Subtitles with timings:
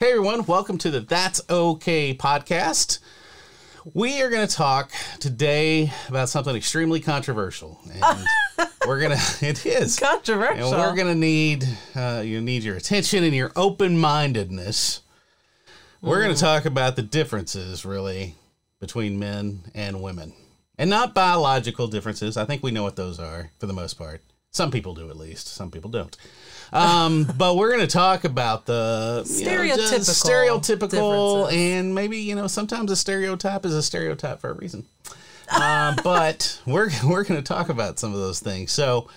[0.00, 3.00] Hey everyone, welcome to the That's Okay podcast.
[3.94, 9.16] We are going to talk today about something extremely controversial, and we're gonna.
[9.40, 10.72] It is Controversial.
[10.72, 11.66] and we're gonna need
[11.96, 15.00] uh, you need your attention and your open mindedness.
[16.00, 18.36] We're gonna talk about the differences, really,
[18.78, 20.32] between men and women,
[20.78, 22.36] and not biological differences.
[22.36, 24.22] I think we know what those are for the most part.
[24.52, 25.48] Some people do, at least.
[25.48, 26.16] Some people don't.
[26.72, 32.34] Um, but we're going to talk about the you know, Stereotypical stereotypical, and maybe you
[32.34, 34.86] know sometimes a stereotype is a stereotype for a reason.
[35.50, 38.72] Uh, but we're we're going to talk about some of those things.
[38.72, 39.08] So.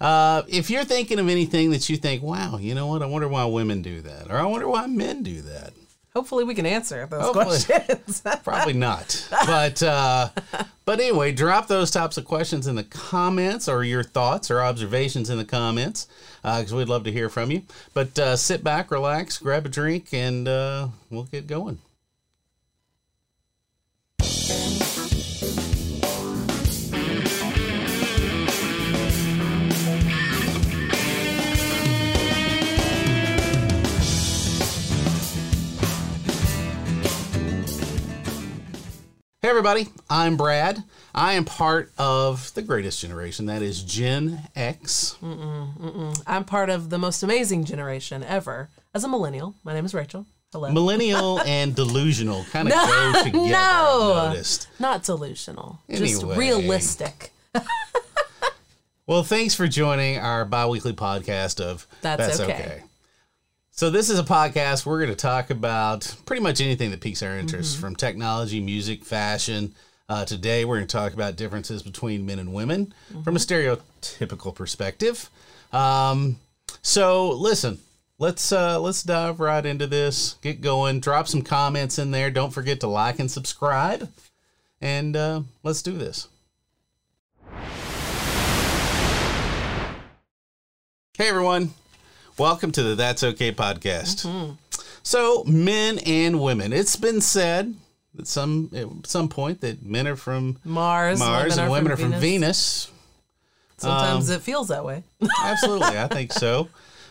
[0.00, 3.02] Uh, if you're thinking of anything that you think, wow, you know what?
[3.02, 5.74] I wonder why women do that, or I wonder why men do that.
[6.14, 7.58] Hopefully, we can answer those Hopefully.
[7.60, 8.22] questions.
[8.44, 9.28] Probably not.
[9.46, 10.30] But uh,
[10.84, 15.30] but anyway, drop those types of questions in the comments or your thoughts or observations
[15.30, 16.08] in the comments
[16.42, 17.62] because we'd love to hear from you.
[17.94, 21.78] But uh, sit back, relax, grab a drink, and uh, we'll get going.
[39.42, 40.84] Hey, everybody, I'm Brad.
[41.14, 45.16] I am part of the greatest generation, that is Gen X.
[46.26, 48.68] I'm part of the most amazing generation ever.
[48.94, 50.26] As a millennial, my name is Rachel.
[50.52, 50.70] Hello.
[50.70, 53.38] Millennial and delusional kind of go together.
[53.48, 54.26] no.
[54.28, 54.68] Noticed.
[54.78, 57.30] Not delusional, just realistic.
[59.06, 62.84] Well, thanks for joining our bi-weekly podcast of That's Okay.
[63.80, 67.22] So this is a podcast we're going to talk about pretty much anything that piques
[67.22, 67.80] our interest, Mm-hmm.
[67.80, 69.74] from technology, music, fashion.
[70.06, 72.92] Uh, today we're going to talk about differences between men and women
[73.24, 73.80] from a Mm-hmm.
[74.18, 75.30] stereotypical perspective.
[75.72, 76.36] Um,
[76.82, 77.78] so listen,
[78.18, 80.34] let's uh, let's dive right into this.
[80.42, 81.00] Get going.
[81.00, 82.30] Drop some comments in there.
[82.30, 84.12] Don't forget to like and subscribe.
[84.82, 86.28] And uh, let's do this.
[91.16, 91.70] Hey everyone,
[92.40, 94.56] welcome to the That's Okay podcast.
[95.02, 96.72] So, men and women.
[96.72, 97.74] It's been said
[98.18, 102.12] at some at some point that men are from Mars, Mars and women are from
[102.12, 102.90] from Venus.
[103.76, 105.02] Sometimes Um, it feels that way.
[105.44, 106.68] Absolutely, I think so.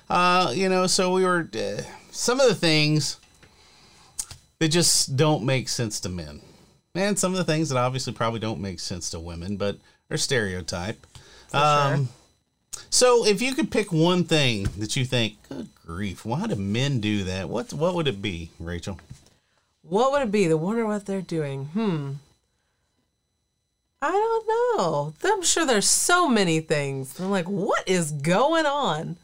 [0.10, 3.18] Uh, you know, so we were uh, some of the things
[4.58, 6.42] that just don't make sense to men,
[6.96, 9.78] and some of the things that obviously probably don't make sense to women, but
[10.10, 11.06] are stereotype.
[11.54, 12.10] Um,
[12.90, 17.00] So, if you could pick one thing that you think, good grief, why do men
[17.00, 17.50] do that?
[17.50, 19.00] What what would it be, Rachel?
[19.84, 20.48] What would it be?
[20.48, 21.66] The wonder what they're doing.
[21.66, 22.12] Hmm.
[24.02, 24.48] I don't
[24.78, 25.14] know.
[25.26, 27.20] I'm sure there's so many things.
[27.20, 29.18] I'm like, what is going on?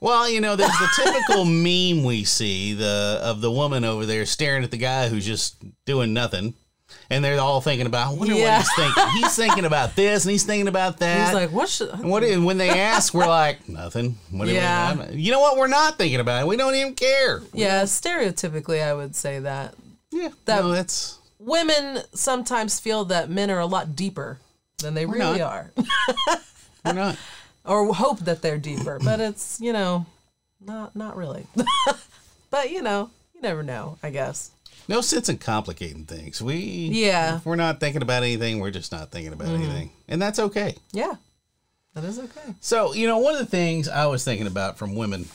[0.00, 4.26] Well, you know, there's the typical meme we see the of the woman over there
[4.26, 6.54] staring at the guy who's just doing nothing,
[7.10, 8.58] and they're all thinking about, I wonder Yeah.
[8.58, 9.08] what he's thinking.
[9.22, 11.26] He's thinking about this, and he's thinking about that.
[11.26, 14.18] He's like, what should And what and when they ask, we're like, nothing.
[14.30, 14.88] What Yeah.
[14.88, 15.56] I'm- you know what?
[15.56, 16.46] We're not thinking about it.
[16.46, 17.42] We don't even care.
[17.52, 19.74] Yeah, stereotypically, I would say that
[20.10, 24.38] Yeah, That- no, that's women sometimes feel that men are a lot deeper
[24.78, 25.52] than they really not.
[25.52, 25.70] are,
[26.84, 27.16] we're not.
[27.64, 28.98] or hope that they're deeper.
[29.02, 30.06] But it's you know,
[30.60, 31.46] not not really.
[32.50, 33.98] but you know, you never know.
[34.02, 34.50] I guess.
[34.88, 36.40] No sense in complicating things.
[36.42, 37.36] We Yeah.
[37.36, 40.74] If we're not thinking about anything, we're just not thinking about anything, and that's okay.
[40.92, 41.14] Yeah,
[41.94, 42.54] that is okay.
[42.60, 45.26] So, you know, one of the things I was thinking about from women,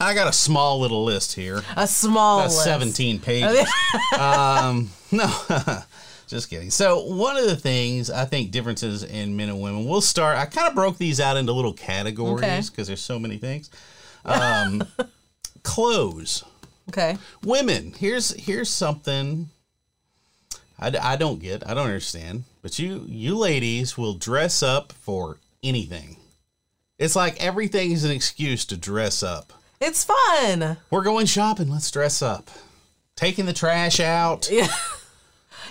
[0.00, 2.64] I got a small little list here, A small about list.
[2.64, 3.68] 17 pages.
[4.18, 5.30] um, no,
[6.26, 6.70] just kidding.
[6.70, 10.46] So, one of the things I think differences in men and women, we'll start, I
[10.46, 13.68] kind of broke these out into little categories because there's so many things.
[14.24, 14.82] Um,
[15.62, 16.44] clothes.
[16.88, 17.16] Okay.
[17.42, 19.48] Women, here's here's something
[20.78, 21.68] I, I don't get.
[21.68, 22.44] I don't understand.
[22.62, 26.16] But you you ladies will dress up for anything.
[26.98, 29.52] It's like everything is an excuse to dress up.
[29.80, 30.78] It's fun.
[30.90, 31.70] We're going shopping.
[31.70, 32.50] Let's dress up.
[33.16, 34.48] Taking the trash out.
[34.50, 34.68] Yeah.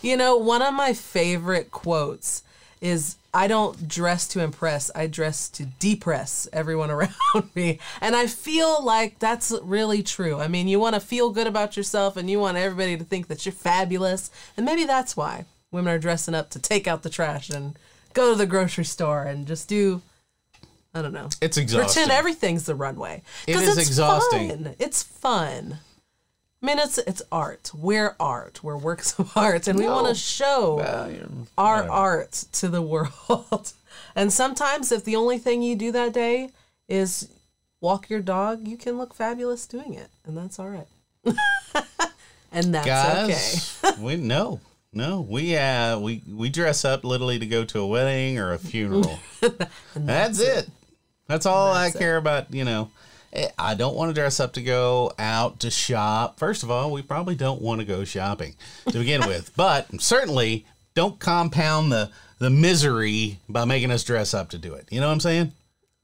[0.03, 2.43] You know, one of my favorite quotes
[2.81, 7.79] is I don't dress to impress, I dress to depress everyone around me.
[7.99, 10.39] And I feel like that's really true.
[10.39, 13.27] I mean, you want to feel good about yourself and you want everybody to think
[13.27, 14.29] that you're fabulous.
[14.55, 17.77] And maybe that's why women are dressing up to take out the trash and
[18.13, 20.01] go to the grocery store and just do
[20.95, 21.29] I don't know.
[21.41, 22.03] It's exhausting.
[22.03, 23.23] Pretend everything's the runway.
[23.47, 24.49] It is it's exhausting.
[24.49, 24.75] Fun.
[24.77, 25.79] It's fun.
[26.63, 27.71] I mean, it's it's art.
[27.73, 28.63] We're art.
[28.63, 30.79] We're works of art, and we want to show
[31.57, 33.73] our art to the world.
[34.15, 36.51] and sometimes, if the only thing you do that day
[36.87, 37.29] is
[37.81, 40.87] walk your dog, you can look fabulous doing it, and that's all right.
[42.51, 44.61] and that's Guys, we no.
[44.95, 48.59] No, we uh we we dress up literally to go to a wedding or a
[48.59, 49.19] funeral.
[49.95, 50.69] that's, it.
[51.27, 51.99] That's all That's I it.
[51.99, 52.91] care about, you know.
[53.57, 56.37] I don't want to dress up to go out to shop.
[56.37, 58.55] First of all, we probably don't want to go shopping
[58.87, 64.49] to begin with, but certainly don't compound the the misery by making us dress up
[64.49, 64.87] to do it.
[64.91, 65.53] You know what I'm saying?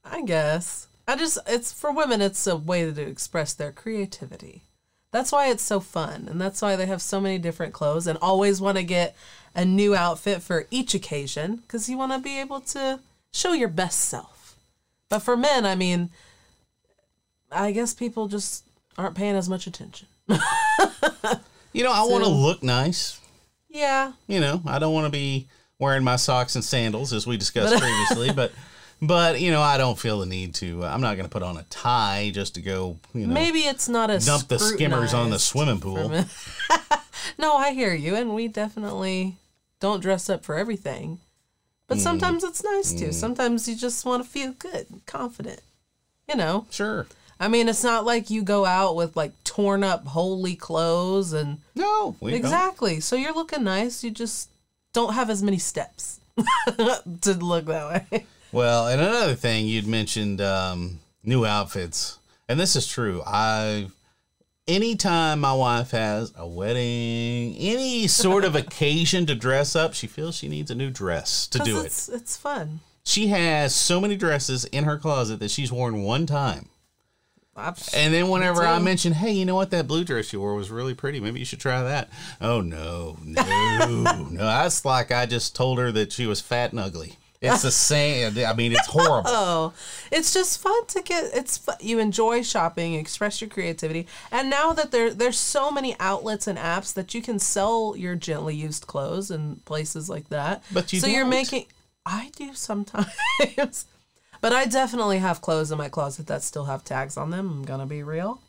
[0.06, 0.88] I guess.
[1.08, 4.64] I just it's for women it's a way to express their creativity.
[5.12, 8.18] That's why it's so fun and that's why they have so many different clothes and
[8.22, 9.16] always want to get
[9.56, 13.00] a new outfit for each occasion cuz you want to be able to
[13.34, 14.56] show your best self.
[15.10, 16.10] But for men, I mean
[17.52, 18.64] I guess people just
[18.98, 20.08] aren't paying as much attention.
[21.72, 23.20] You know, I want to look nice.
[23.70, 25.48] Yeah, You know, I don't want to be
[25.78, 28.52] wearing my socks and sandals as we discussed previously, but
[29.04, 30.84] but you know, I don't feel the need to.
[30.84, 32.98] I'm not going to put on a tie just to go.
[33.14, 36.10] You know, maybe it's not a dump the skimmers on the swimming pool.
[37.38, 39.36] no, I hear you, and we definitely
[39.80, 41.20] don't dress up for everything.
[41.88, 42.02] But Mm.
[42.02, 43.14] sometimes it's nice to.
[43.14, 45.62] Sometimes you just want to feel good, confident.
[46.28, 47.06] You know, Sure.
[47.40, 51.60] I mean, it's not like you go out with like torn up, holey clothes and
[51.76, 52.40] No, we don't.
[52.40, 53.00] exactly.
[53.00, 54.04] So you're looking nice.
[54.04, 54.50] You just
[54.94, 56.20] don't have as many steps
[57.22, 58.26] to look that way.
[58.52, 62.18] Well, and another thing you'd mentioned um, new outfits,
[62.50, 63.22] and this is true.
[63.26, 63.90] I,
[64.68, 70.36] anytime my wife has a wedding, any sort of occasion to dress up, she feels
[70.36, 71.86] she needs a new dress to do it.
[71.86, 72.80] it's, It's fun.
[73.06, 76.69] She has so many dresses in her closet that she's worn one time.
[77.94, 80.72] And then whenever I mentioned, hey, you know what, that blue dress you wore was
[80.72, 81.20] really pretty.
[81.20, 82.10] Maybe you should try that.
[82.42, 83.86] Oh no, no,
[84.32, 84.44] no.
[84.44, 87.18] That's like I just told her that she was fat and ugly.
[87.42, 88.38] It's the same.
[88.38, 89.30] I mean, it's horrible.
[89.40, 89.74] Oh,
[90.12, 91.32] it's just fun to get.
[91.34, 96.48] It's you enjoy shopping, express your creativity, and now that there there's so many outlets
[96.48, 100.64] and apps that you can sell your gently used clothes and places like that.
[100.74, 101.66] But you so you're making.
[102.06, 103.08] I do sometimes,
[104.42, 107.50] but I definitely have clothes in my closet that still have tags on them.
[107.50, 108.42] I'm gonna be real,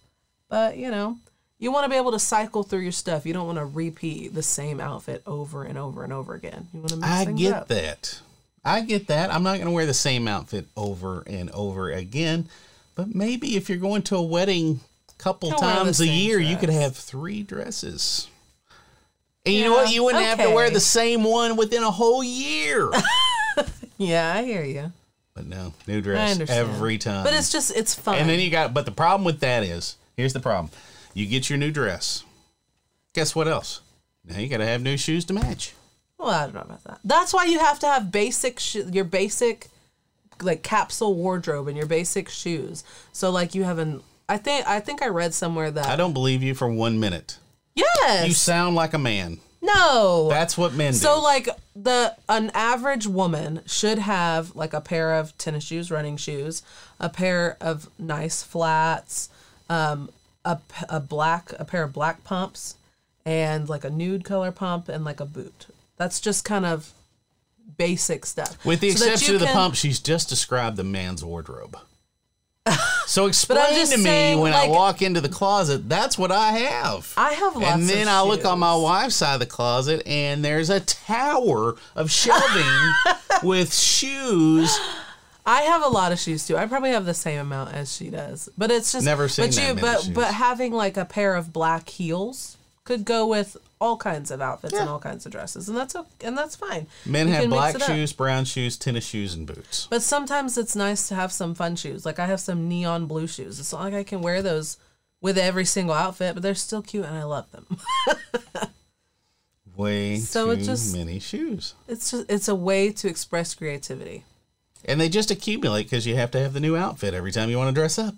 [0.48, 1.18] but you know.
[1.62, 3.26] You want to be able to cycle through your stuff.
[3.26, 6.68] You don't want to repeat the same outfit over and over and over again.
[6.72, 7.68] You want to mix I get up.
[7.68, 8.18] that.
[8.64, 9.30] I get that.
[9.30, 12.48] I'm not going to wear the same outfit over and over again.
[12.94, 16.70] But maybe if you're going to a wedding a couple times a year, you could
[16.70, 18.28] have three dresses.
[19.44, 19.92] And you know what?
[19.92, 22.90] You wouldn't have to wear the same one within a whole year.
[23.98, 24.92] Yeah, I hear you.
[25.34, 27.24] But no, new dress every time.
[27.24, 28.16] But it's just it's fun.
[28.18, 30.70] And then you got, but the problem with that is, here's the problem:
[31.14, 32.24] you get your new dress.
[33.14, 33.80] Guess what else?
[34.24, 35.74] Now you got to have new shoes to match.
[36.18, 37.00] well, I don't know about that.
[37.04, 39.68] That's why you have to have basic sh- your basic
[40.42, 42.84] like capsule wardrobe and your basic shoes.
[43.12, 46.12] So like you have an I think I think I read somewhere that I don't
[46.12, 47.38] believe you for one minute.
[47.74, 49.40] yes You sound like a man.
[49.74, 50.98] No That's what men do.
[50.98, 56.16] So like the an average woman should have like a pair of tennis shoes, running
[56.16, 56.62] shoes,
[56.98, 59.28] a pair of nice flats,
[59.68, 60.10] um,
[60.44, 60.58] a,
[60.88, 62.76] a black a pair of black pumps,
[63.24, 65.66] and like a nude color pump and like a boot.
[65.96, 66.92] That's just kind of
[67.76, 68.64] basic stuff.
[68.64, 71.76] With the So exception of the can- pump, she's just described the man's wardrobe.
[73.06, 77.12] So explain to me saying, when I walk into the closet, that's what I have.
[77.16, 80.44] I have lots and then I look on my wife's side of the closet, and
[80.44, 82.92] there's a tower of shelving
[83.42, 84.78] with shoes.
[85.44, 86.56] I have a lot of shoes too.
[86.56, 89.54] I probably have the same amount as she does, but it's just Never seen But
[89.56, 90.14] that you, many but shoes.
[90.14, 94.74] but having like a pair of black heels could go with all kinds of outfits
[94.74, 96.86] and all kinds of dresses, and that's okay, and that's fine.
[97.06, 99.86] Men You have can mix black shoes, brown shoes, tennis shoes, and boots.
[99.90, 102.04] but sometimes it's nice to have some fun shoes.
[102.04, 103.58] Like I have some neon blue shoes.
[103.58, 104.76] It's not like I can wear those
[105.22, 107.66] with every single outfit, but they're still cute and I love them.
[109.76, 111.74] Way So it too just- many shoes.
[111.88, 114.24] It's just it's a way to express creativity.
[114.84, 117.56] And they just accumulate because you have to have the new outfit every time you
[117.58, 118.14] want to dress up.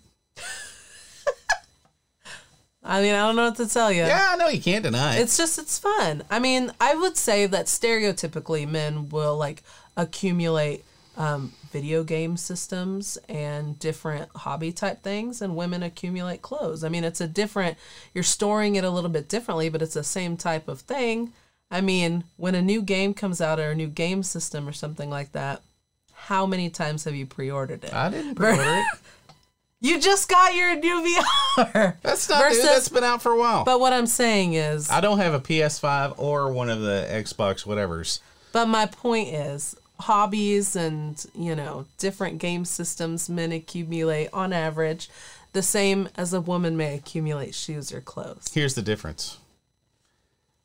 [2.84, 4.02] I mean, I don't know what to tell you.
[4.02, 5.22] Yeah, I know you can't deny it.
[5.22, 6.24] It's just it's fun.
[6.30, 9.62] I mean, I would say that stereotypically men will like
[9.96, 10.84] accumulate
[11.16, 16.82] um, video game systems and different hobby type things, and women accumulate clothes.
[16.82, 17.78] I mean, it's a different.
[18.14, 21.32] You're storing it a little bit differently, but it's the same type of thing.
[21.70, 25.08] I mean, when a new game comes out or a new game system or something
[25.08, 25.62] like that,
[26.12, 27.94] how many times have you pre-ordered it?
[27.94, 28.86] I didn't pre-order it.
[29.82, 31.02] You just got your new
[31.58, 31.96] VR.
[32.02, 32.62] That's not new.
[32.62, 33.64] That's been out for a while.
[33.64, 37.64] But what I'm saying is, I don't have a PS5 or one of the Xbox
[37.66, 38.20] whatevers.
[38.52, 45.10] But my point is, hobbies and you know different game systems men accumulate on average.
[45.52, 48.50] the same as a woman may accumulate shoes or clothes.
[48.54, 49.38] Here's the difference.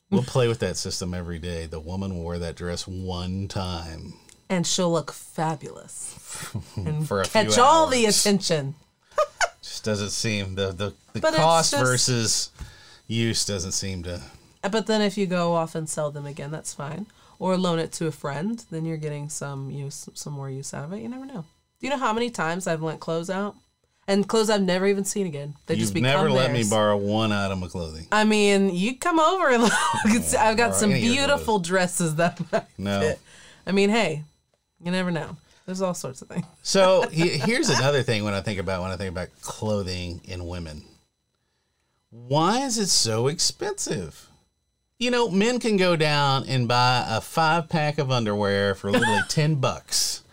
[0.10, 1.66] We'll play with that system every day.
[1.66, 4.14] The woman wore that dress one time
[4.50, 8.76] And she'll look fabulous and for a few catch all the attention.
[9.88, 12.52] Just doesn't seem the the, the But cost just- versus
[13.08, 14.22] use doesn't seem to.
[14.70, 17.06] But then if you go off and sell them again, that's fine.
[17.40, 20.84] Or loan it to a friend, then you're getting some use, some more use out
[20.86, 21.02] of it.
[21.02, 21.46] You never know.
[21.80, 23.56] Do you know how many times I've lent clothes out?
[24.10, 25.54] And clothes I've never even seen again.
[25.68, 28.08] They just You've become never let me borrow one item of clothing.
[28.12, 29.74] I mean, you come over and look.
[30.38, 32.40] I've got some any of your beautiful dresses that
[32.78, 33.00] No.
[33.00, 33.20] fit.
[33.66, 34.24] I mean, hey,
[34.84, 35.38] you never know.
[35.68, 36.46] There's all sorts of things.
[36.64, 40.48] So he- here's another thing when I think about when I think about clothing in
[40.48, 40.84] women.
[42.10, 44.30] Why is it so expensive?
[44.98, 49.20] You know, men can go down and buy a five pack of underwear for literally
[49.30, 50.24] ten bucks,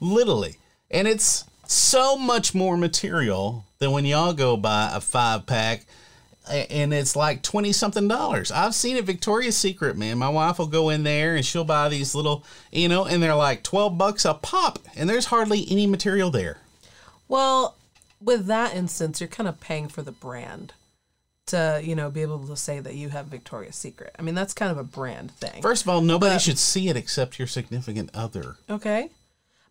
[0.00, 0.56] literally,
[0.90, 5.84] and it's so much more material than when y'all go buy a five pack.
[6.50, 8.50] And it's like twenty something dollars.
[8.50, 10.18] I've seen it Victoria's Secret, man.
[10.18, 13.34] My wife will go in there and she'll buy these little, you know, and they're
[13.34, 16.58] like twelve bucks a pop, and there's hardly any material there.
[17.28, 17.76] Well,
[18.20, 20.72] with that instance, you're kind of paying for the brand
[21.46, 24.14] to, you know, be able to say that you have Victoria's Secret.
[24.18, 25.62] I mean, that's kind of a brand thing.
[25.62, 28.56] First of all, nobody But- should see it except your significant other.
[28.68, 29.10] Okay.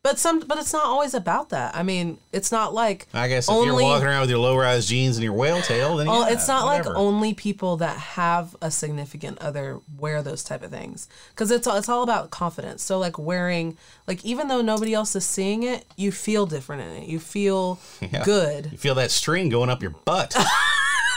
[0.03, 1.75] But some but it's not always about that.
[1.75, 4.85] I mean, it's not like I guess if only you're walking around with your low-rise
[4.87, 6.89] jeans and your whale tail, then Oh, yeah, it's not whatever.
[6.89, 11.67] like only people that have a significant other wear those type of things because it's
[11.67, 12.83] all, it's all about confidence.
[12.83, 13.75] So like wearing
[14.07, 17.09] like even though nobody else is seeing it, you feel different in it.
[17.09, 18.23] You feel Yeah.
[18.23, 18.69] good.
[18.71, 20.33] You feel that string going up your butt.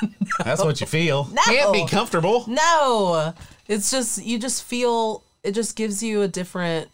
[0.44, 1.28] That's what you feel.
[1.46, 2.44] Can't be comfortable.
[2.48, 3.34] No,
[3.68, 6.88] it's just you just feel it just gives you a different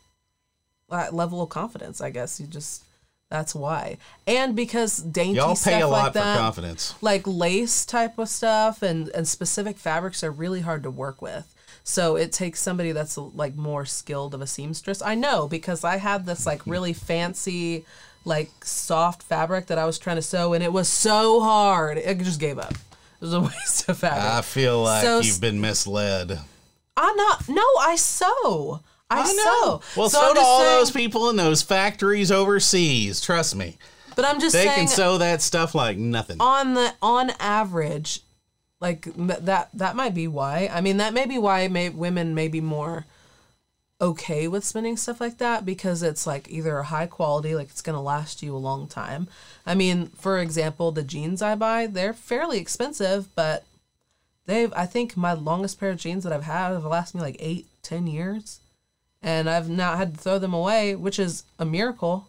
[0.91, 2.01] uh, level of confidence.
[2.01, 2.85] I guess you just
[3.31, 6.95] that's why, and because dainty Y'all stuff pay a like lot for that, confidence.
[7.01, 11.53] like lace type of stuff and and specific fabrics are really hard to work with.
[11.83, 15.03] So it takes somebody that's like more skilled of a seamstress.
[15.03, 17.85] I know because I had this like really fancy
[18.25, 21.99] like soft fabric that I was trying to sew and it was so hard.
[21.99, 22.73] I just gave up.
[22.73, 22.79] It
[23.21, 24.23] was a waste of fabric.
[24.25, 26.39] I feel like So- you've been misled.
[26.97, 27.49] I'm not.
[27.49, 28.81] No, I sew.
[29.09, 29.81] I, sew.
[29.97, 33.21] Well, so, I'm do all saying- those people in those factories overseas.
[33.21, 33.79] Trust me,
[34.17, 36.39] But I'm just they saying, can sew that stuff like nothing.
[36.41, 38.21] on the on average,
[38.81, 40.69] like that that might be why.
[40.73, 43.07] I mean, that may be why may, women may be more
[44.01, 47.81] okay with spending stuff like that because it's like either a high quality, like it's
[47.83, 49.29] gonna last you a long time.
[49.65, 53.65] I mean, for example, the jeans I buy, they're fairly expensive, but
[54.47, 57.37] they've I think my longest pair of jeans that I've had have lasted me like
[57.39, 58.59] eight, ten years.
[59.27, 62.29] And I've not had to throw them away, which is a miracle.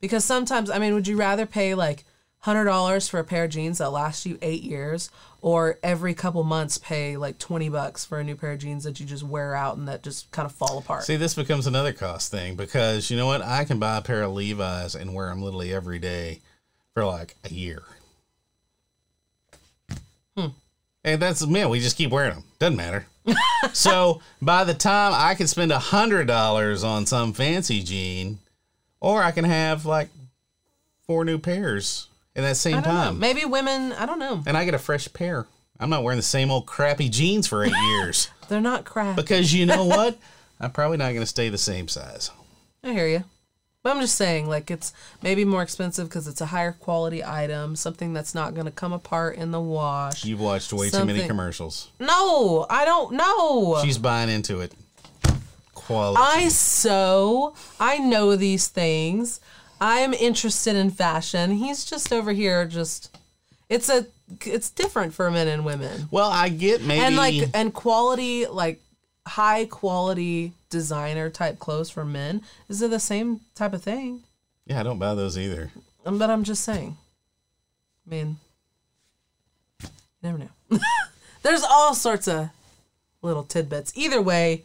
[0.00, 2.04] Because sometimes, I mean, would you rather pay like
[2.38, 5.10] hundred dollars for a pair of jeans that last you eight years,
[5.42, 8.98] or every couple months pay like twenty bucks for a new pair of jeans that
[8.98, 11.04] you just wear out and that just kind of fall apart?
[11.04, 13.42] See, this becomes another cost thing because you know what?
[13.42, 16.40] I can buy a pair of Levi's and wear them literally every day
[16.94, 17.82] for like a year.
[20.34, 20.46] Hmm.
[21.04, 22.44] And that's man, we just keep wearing them.
[22.58, 23.04] Doesn't matter.
[23.72, 28.38] So by the time I can spend a hundred dollars on some fancy jean,
[29.00, 30.08] or I can have like
[31.06, 32.90] four new pairs in that same don't know.
[32.90, 34.42] time, Maybe women, I don't know.
[34.46, 35.46] and I get a fresh pair.
[35.78, 39.16] I'm not wearing the same old crappy jeans for eight years They're not crap.
[39.16, 40.18] because you know what?
[40.60, 42.30] I'm probably not going to stay the same size.
[42.84, 43.24] I hear you.
[43.82, 47.76] But I'm just saying, like, it's maybe more expensive because it's a higher quality item,
[47.76, 50.22] something that's not going to come apart in the wash.
[50.24, 51.90] You've watched way too many commercials.
[51.98, 53.80] No, I don't know.
[53.82, 54.74] She's buying into it.
[55.74, 56.20] Quality.
[56.22, 57.54] I sew.
[57.78, 59.40] I know these things.
[59.80, 61.52] I am interested in fashion.
[61.52, 63.16] He's just over here just
[63.70, 64.06] it's a
[64.44, 66.08] it's different for men and women.
[66.10, 67.02] well, I get maybe.
[67.02, 68.80] And like and quality like
[69.26, 74.22] high quality designer type clothes for men is it the same type of thing?
[74.66, 75.70] yeah, I don't buy those either.
[76.06, 76.96] Um, But I'm just saying.
[78.06, 78.36] I mean,
[80.22, 80.48] never know.
[81.42, 82.50] There's all sorts of
[83.22, 83.92] little tidbits.
[83.96, 84.62] Either way,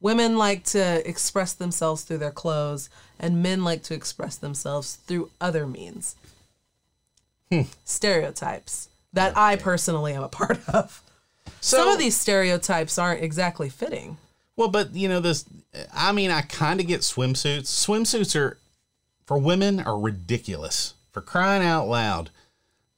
[0.00, 2.88] women like to express themselves through their clothes,
[3.20, 6.16] and men like to express themselves through other means.
[7.84, 11.02] Stereotypes that I personally am a part of.
[11.60, 14.16] So, Some of these stereotypes aren't exactly fitting.
[14.56, 15.44] Well, but you know this.
[15.94, 17.64] I mean, I kind of get swimsuits.
[17.66, 18.58] Swimsuits are
[19.26, 20.94] for women are ridiculous.
[21.10, 22.30] For crying out loud,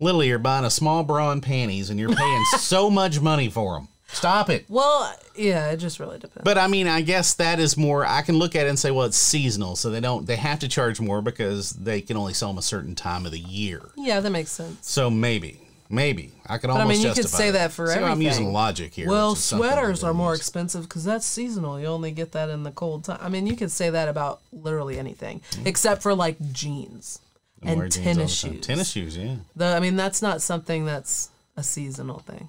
[0.00, 3.75] literally, you're buying a small bra and panties, and you're paying so much money for
[3.75, 3.88] them.
[4.08, 4.64] Stop it.
[4.68, 6.44] Well, yeah, it just really depends.
[6.44, 8.06] But I mean, I guess that is more.
[8.06, 10.26] I can look at it and say, well, it's seasonal, so they don't.
[10.26, 13.32] They have to charge more because they can only sell them a certain time of
[13.32, 13.82] the year.
[13.96, 14.87] yeah, that makes sense.
[14.88, 16.88] So maybe, maybe I I almost.
[16.88, 17.53] mean, you could say it.
[17.53, 19.09] that for See how I'm using logic here.
[19.09, 21.81] Well, which is something I sweaters are more expensive because that's seasonal.
[21.81, 23.19] You only get that in the cold time.
[23.21, 25.67] I mean, you could say that about literally anything mm-hmm.
[25.67, 27.21] except for like jeans
[27.62, 28.53] I and jeans the tennis time.
[28.53, 28.67] shoes.
[28.67, 29.37] Tennis shoes, yeah.
[29.57, 32.49] The, I mean, that's not something that's a seasonal thing.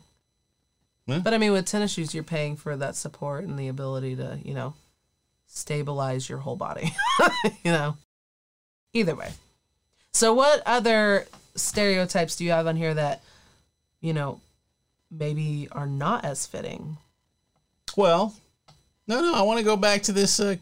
[1.07, 1.19] Yeah.
[1.19, 4.39] But I mean, with tennis shoes, you're paying for that support and the ability to,
[4.43, 4.73] you know,
[5.47, 6.93] stabilize your whole body.
[7.63, 7.97] you know,
[8.93, 9.31] either way.
[10.13, 13.23] So, what other stereotypes do you have on here that,
[14.01, 14.41] you know,
[15.11, 16.97] maybe are not as fitting?
[17.95, 18.35] Well,
[19.07, 19.33] no, no.
[19.35, 20.55] I want to go back to this uh,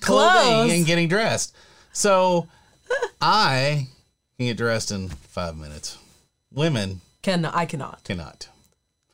[0.00, 1.54] clothing and getting dressed.
[1.92, 2.48] So,
[3.20, 3.88] I
[4.36, 5.98] can get dressed in five minutes.
[6.52, 8.02] Women Can I cannot.
[8.04, 8.48] cannot.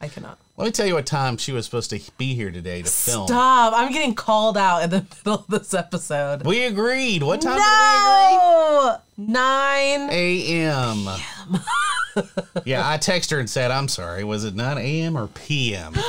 [0.00, 0.38] I cannot.
[0.58, 3.26] Let me tell you what time she was supposed to be here today to film.
[3.26, 3.74] Stop!
[3.76, 6.46] I'm getting called out in the middle of this episode.
[6.46, 7.22] We agreed.
[7.22, 10.08] What time No, nine.
[10.08, 10.62] did we agree?
[10.62, 11.04] A.M.
[12.64, 14.24] yeah, I texted her and said, "I'm sorry.
[14.24, 15.16] Was it 9 a.m.
[15.18, 15.94] or p.m.?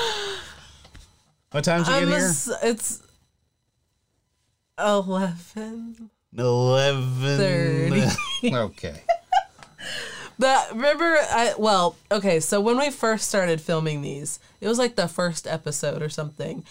[1.52, 2.30] What time did you I'm get here?
[2.64, 3.02] it's
[4.78, 6.10] eleven.
[6.38, 8.12] 11.
[8.54, 9.02] okay.
[10.40, 12.40] But remember, I well, okay.
[12.40, 16.64] So when we first started filming these, it was like the first episode or something,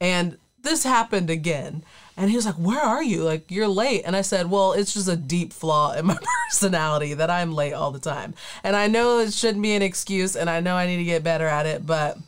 [0.00, 1.82] and this happened again.
[2.16, 3.24] And he was like, "Where are you?
[3.24, 7.14] Like you're late." And I said, "Well, it's just a deep flaw in my personality
[7.14, 8.34] that I'm late all the time.
[8.62, 11.24] And I know it shouldn't be an excuse, and I know I need to get
[11.24, 12.18] better at it, but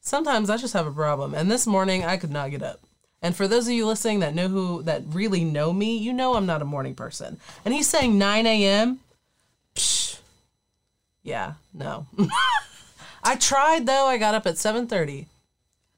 [0.00, 1.34] sometimes I just have a problem.
[1.34, 2.80] And this morning I could not get up.
[3.22, 6.34] And for those of you listening that know who that really know me, you know
[6.34, 7.38] I'm not a morning person.
[7.64, 8.98] And he's saying 9 a.m.
[11.22, 12.06] Yeah, no.
[13.24, 14.06] I tried though.
[14.06, 15.26] I got up at 7:30,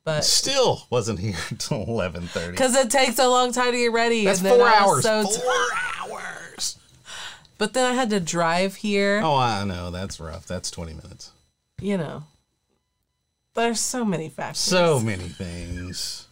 [0.04, 2.50] but Still wasn't here until 11:30.
[2.50, 4.24] because it takes a long time to get ready.
[4.24, 5.02] That's and then four hours.
[5.02, 6.78] so four hours.
[7.56, 9.20] but then I had to drive here.
[9.24, 9.90] Oh, I know.
[9.90, 10.46] That's rough.
[10.46, 11.30] That's 20 minutes.
[11.80, 12.24] You know,
[13.54, 14.58] there's so many factors.
[14.58, 16.23] So many things.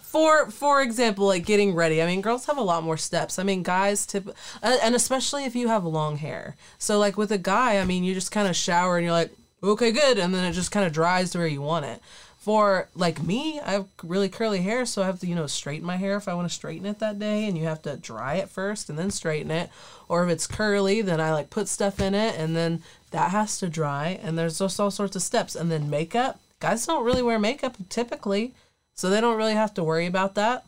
[0.00, 3.38] For for example like getting ready i mean girls have a lot more steps.
[3.38, 4.28] I mean guys tip
[4.62, 6.56] and especially if you have long hair.
[6.78, 9.32] So like with a guy i mean you just kind of shower and you're like
[9.62, 12.00] okay good and then it just kind of dries to where you want it.
[12.38, 15.86] For like me i have really curly hair so i have to you know straighten
[15.86, 18.34] my hair if i want to straighten it that day and you have to dry
[18.36, 19.70] it first and then straighten it.
[20.08, 23.58] Or if it's curly then i like put stuff in it and then that has
[23.58, 25.54] to dry and there's just all sorts of steps.
[25.56, 28.54] And then makeup guys don't really wear makeup typically
[28.96, 30.64] so they don't really have to worry about that.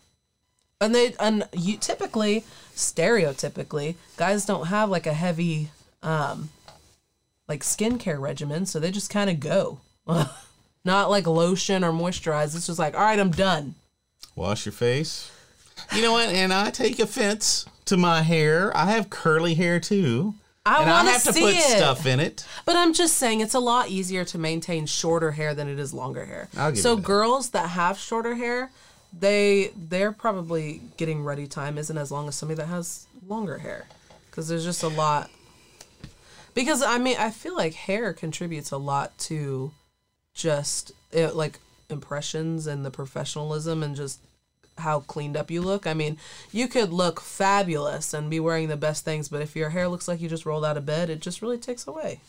[0.80, 2.44] And they and you typically,
[2.76, 5.70] stereotypically, guys don't have like a heavy
[6.02, 6.50] um
[7.48, 9.80] like skincare regimen, so they just kind of go.
[10.84, 12.54] Not like lotion or moisturize.
[12.54, 13.74] It's just like, all right, I'm done.
[14.36, 15.32] Wash your face.
[15.94, 16.28] You know what?
[16.28, 18.74] And I take offense to my hair.
[18.76, 20.34] I have curly hair too.
[20.66, 21.62] I and I want have to see put it.
[21.62, 22.46] stuff in it.
[22.64, 25.94] But I'm just saying it's a lot easier to maintain shorter hair than it is
[25.94, 26.48] longer hair.
[26.74, 27.04] So that.
[27.04, 28.70] girls that have shorter hair,
[29.18, 33.86] they they're probably getting ready time isn't as long as somebody that has longer hair
[34.30, 35.30] because there's just a lot.
[36.54, 39.72] Because I mean, I feel like hair contributes a lot to
[40.34, 44.20] just it, like impressions and the professionalism and just
[44.80, 45.86] how cleaned up you look.
[45.86, 46.16] I mean,
[46.52, 50.08] you could look fabulous and be wearing the best things, but if your hair looks
[50.08, 52.20] like you just rolled out of bed, it just really takes away.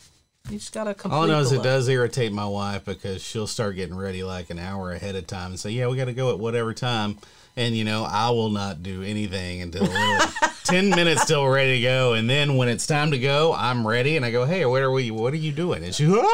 [0.48, 1.16] You just gotta complete.
[1.18, 4.48] All I know is it does irritate my wife because she'll start getting ready like
[4.50, 7.18] an hour ahead of time and say, "Yeah, we got to go at whatever time."
[7.56, 9.86] And you know, I will not do anything until
[10.64, 12.14] ten minutes till we're ready to go.
[12.14, 14.90] And then when it's time to go, I'm ready, and I go, "Hey, what are
[14.90, 15.10] we?
[15.10, 16.26] What are you doing?" And she, "I'm not ready."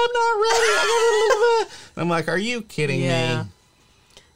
[0.79, 3.43] I gotta-" And I'm like, "Are you kidding Yeah.
[3.43, 3.49] me?"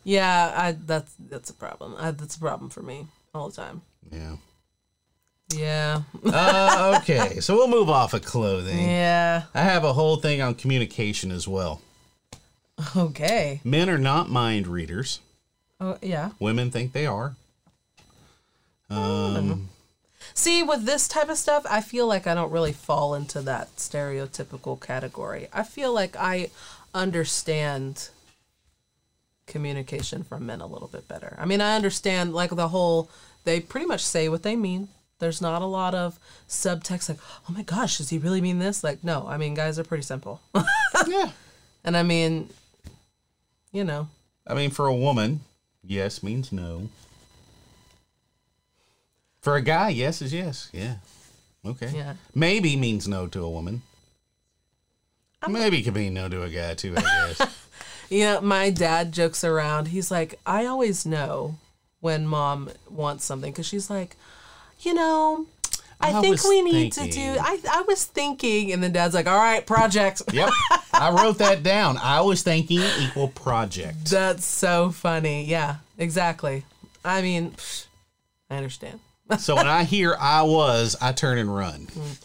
[0.05, 1.95] Yeah, I that's that's a problem.
[1.99, 3.83] I, that's a problem for me all the time.
[4.11, 4.37] Yeah.
[5.53, 8.79] Yeah, Uh, okay, so we'll move off of clothing.
[8.89, 9.45] yeah.
[9.53, 11.81] I have a whole thing on communication as well.
[12.97, 13.61] Okay.
[13.65, 15.19] Men are not mind readers.
[15.81, 16.31] Oh yeah.
[16.39, 17.35] Women think they are.
[18.89, 19.69] Um,
[20.35, 23.75] See, with this type of stuff, I feel like I don't really fall into that
[23.77, 25.49] stereotypical category.
[25.53, 26.51] I feel like I
[26.95, 28.11] understand
[29.51, 31.37] communication from men a little bit better.
[31.39, 33.11] I mean, I understand like the whole
[33.45, 34.89] they pretty much say what they mean.
[35.19, 38.83] There's not a lot of subtext like, "Oh my gosh, does he really mean this?"
[38.83, 39.27] Like, no.
[39.29, 40.41] I mean, guys are pretty simple.
[41.07, 41.33] yeah.
[41.85, 42.49] and I mean,
[43.73, 44.09] you know,
[44.47, 45.41] I mean, for a woman,
[45.85, 46.89] yes means no.
[49.43, 50.71] For a guy, yes is yes.
[50.73, 50.97] Yeah.
[51.65, 51.93] Okay.
[51.95, 52.15] Yeah.
[52.35, 53.83] Maybe means no to a woman.
[55.49, 57.57] Maybe could mean no to a guy too, I guess.
[58.11, 59.88] You know, my dad jokes around.
[59.88, 61.57] He's like, I always know
[62.01, 64.16] when mom wants something because she's like,
[64.81, 65.46] you know,
[66.01, 67.37] I, I think we need to do.
[67.40, 70.23] I I was thinking, and then dad's like, all right, project.
[70.33, 70.51] Yep.
[70.92, 71.99] I wrote that down.
[71.99, 74.11] I was thinking equal project.
[74.11, 75.44] That's so funny.
[75.44, 76.64] Yeah, exactly.
[77.05, 77.55] I mean,
[78.51, 79.01] I understand.
[79.38, 81.87] So when I hear I was, I turn and run.
[81.87, 82.20] Mm.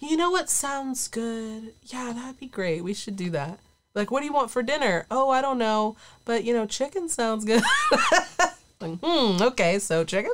[0.00, 1.72] You know what sounds good?
[1.86, 2.84] Yeah, that'd be great.
[2.84, 3.58] We should do that.
[3.94, 5.06] Like, what do you want for dinner?
[5.10, 7.62] Oh, I don't know, but you know, chicken sounds good.
[8.80, 10.32] like, hmm, okay, so chicken.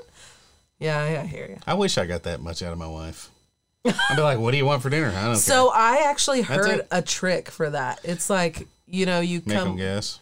[0.79, 1.59] Yeah, yeah, I hear you.
[1.67, 3.31] I wish I got that much out of my wife.
[3.85, 6.87] I'd be like, "What do you want for dinner?" I don't So I actually heard
[6.91, 8.01] a trick for that.
[8.05, 9.55] It's like you know, you care.
[9.57, 10.21] Make come, guess.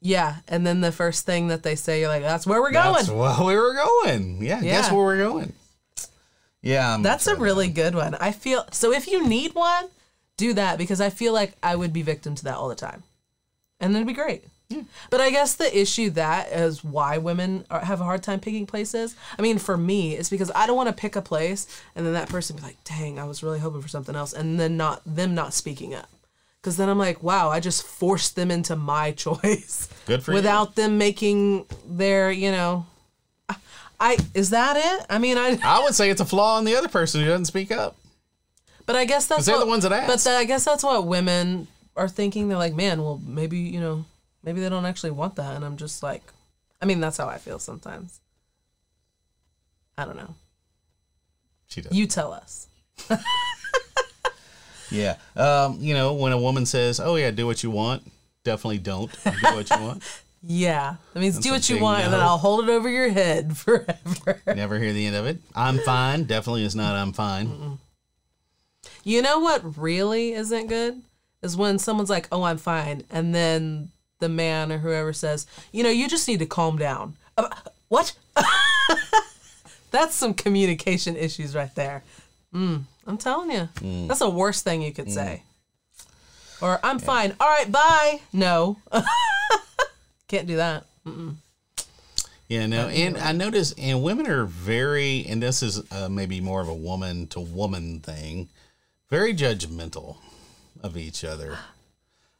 [0.00, 2.94] yeah, and then the first thing that they say, you're like, "That's where we're going."
[2.94, 4.42] That's where we were going.
[4.42, 5.52] Yeah, guess where we're going.
[6.62, 8.14] Yeah, I'm That's a really good one.
[8.16, 8.92] I feel so.
[8.92, 9.86] If you need one,
[10.40, 13.02] do that because I feel like I would be victim to that all the time,
[13.78, 14.44] and it'd be great.
[15.10, 18.66] But I guess the issue that is why women are, have a hard time picking
[18.66, 19.16] places.
[19.36, 22.12] I mean, for me, it's because I don't want to pick a place and then
[22.12, 25.02] that person be like, "Dang, I was really hoping for something else," and then not
[25.04, 26.08] them not speaking up.
[26.60, 30.36] Because then I'm like, wow, I just forced them into my choice Good for you.
[30.36, 32.86] without them making their, you know,
[33.48, 33.56] I,
[33.98, 35.06] I is that it?
[35.10, 37.46] I mean, I I would say it's a flaw in the other person who doesn't
[37.46, 37.96] speak up.
[38.86, 40.24] But I guess that's they're what, the ones that But ask.
[40.24, 42.48] the, I guess that's what women are thinking.
[42.48, 44.04] They're like, man, well, maybe you know,
[44.42, 45.54] maybe they don't actually want that.
[45.56, 46.22] And I'm just like,
[46.80, 48.20] I mean, that's how I feel sometimes.
[49.98, 50.34] I don't know.
[51.68, 51.92] She does.
[51.92, 52.68] You tell us.
[54.90, 55.16] Yeah.
[55.36, 58.02] Um, you know, when a woman says, "Oh yeah, do what you want,"
[58.44, 60.02] definitely don't do what you want.
[60.42, 62.20] Yeah, that means do what you want, and then.
[62.20, 64.40] I'll hold it over your head forever.
[64.46, 65.36] Never hear the end of it.
[65.54, 66.24] I'm fine.
[66.24, 66.94] Definitely is not.
[66.96, 67.78] I'm fine.
[69.04, 71.00] You know what really isn't good
[71.42, 75.82] is when someone's like, "Oh, I'm fine," and then the man or whoever says, "You
[75.82, 77.48] know, you just need to calm down." Uh,
[77.88, 78.12] what?
[79.90, 82.04] That's some communication issues right there.
[82.54, 83.68] Mm, I'm telling you,
[84.08, 85.42] that's the worst thing you could say.
[86.60, 87.34] Or I'm fine.
[87.40, 88.20] All right, bye.
[88.32, 88.76] No,
[90.28, 90.84] can't do that.
[92.48, 96.60] Yeah, no, and I notice, and women are very, and this is uh, maybe more
[96.60, 98.48] of a woman to woman thing,
[99.10, 100.16] very judgmental
[100.82, 101.58] of each other.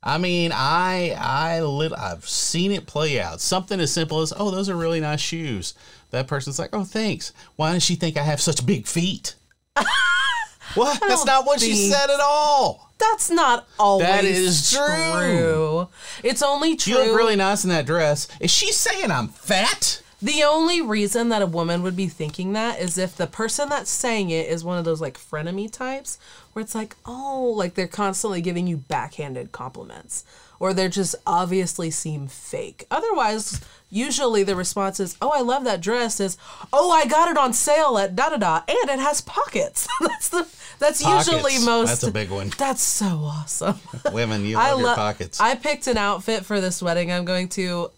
[0.03, 3.41] I mean, I I lit, I've seen it play out.
[3.41, 5.75] Something as simple as, "Oh, those are really nice shoes."
[6.11, 9.35] That person's like, "Oh, thanks." Why does she think I have such big feet?
[10.75, 11.01] what?
[11.07, 12.91] That's not what she said at all.
[12.97, 15.13] That's not always That is true.
[15.13, 15.89] true.
[16.23, 16.95] It's only true.
[16.95, 18.29] You look really nice in that dress.
[18.41, 20.03] Is she saying I'm fat?
[20.23, 23.91] The only reason that a woman would be thinking that is if the person that's
[23.91, 26.19] saying it is one of those like frenemy types
[26.53, 30.25] where it's like, oh, like they're constantly giving you backhanded compliments
[30.59, 32.85] or they're just obviously seem fake.
[32.91, 36.37] Otherwise, usually the response is, oh, I love that dress is,
[36.71, 39.89] oh, I got it on sale at da da da and it has pockets.
[40.01, 40.47] that's the
[40.79, 42.53] that's usually most That's a big one.
[42.57, 43.79] That's so awesome.
[44.13, 45.41] Women, you I love your pockets.
[45.41, 47.91] I picked an outfit for this wedding I'm going to,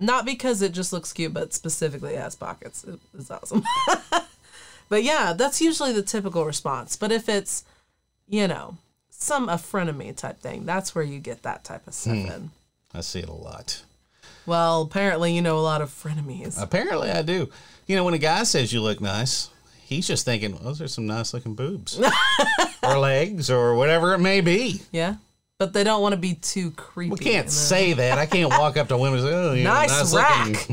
[0.00, 2.84] not because it just looks cute, but specifically it has pockets.
[2.84, 3.62] It- It's awesome.
[4.88, 6.96] but yeah, that's usually the typical response.
[6.96, 7.64] But if it's,
[8.28, 8.76] you know,
[9.10, 12.00] some a frenemy type thing, that's where you get that type of Hmm.
[12.24, 12.50] stuff in.
[12.94, 13.82] I see it a lot.
[14.44, 16.60] Well, apparently you know a lot of frenemies.
[16.60, 17.48] Apparently, I do.
[17.86, 19.48] You know, when a guy says you look nice,
[19.84, 22.00] he's just thinking, those are some nice looking boobs
[22.82, 24.82] or legs or whatever it may be.
[24.90, 25.16] yeah.
[25.58, 27.12] But they don't want to be too creepy.
[27.12, 28.18] We can't say that.
[28.18, 30.68] I can't walk up to women and say, oh, you Nice nice rack."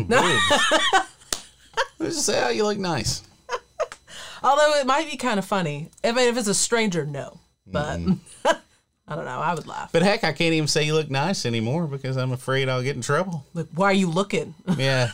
[2.00, 3.22] Let's just say, oh, you look nice.
[4.44, 5.90] Although it might be kind of funny.
[6.04, 7.40] If, if it's a stranger, no.
[7.68, 8.14] But mm-hmm.
[9.08, 9.40] I don't know.
[9.40, 9.92] I would laugh.
[9.92, 12.96] But heck, I can't even say you look nice anymore because I'm afraid I'll get
[12.96, 13.46] in trouble.
[13.54, 14.56] Like, why are you looking?
[14.78, 15.12] Yeah.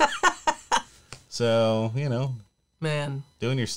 [1.28, 2.36] so, you know,
[2.82, 3.68] Man, doing your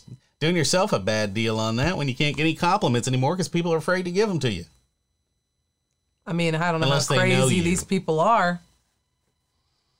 [0.41, 3.49] doing yourself a bad deal on that when you can't get any compliments anymore because
[3.49, 4.65] people are afraid to give them to you.
[6.29, 8.61] I mean, I don't know Unless how they know crazy these people are.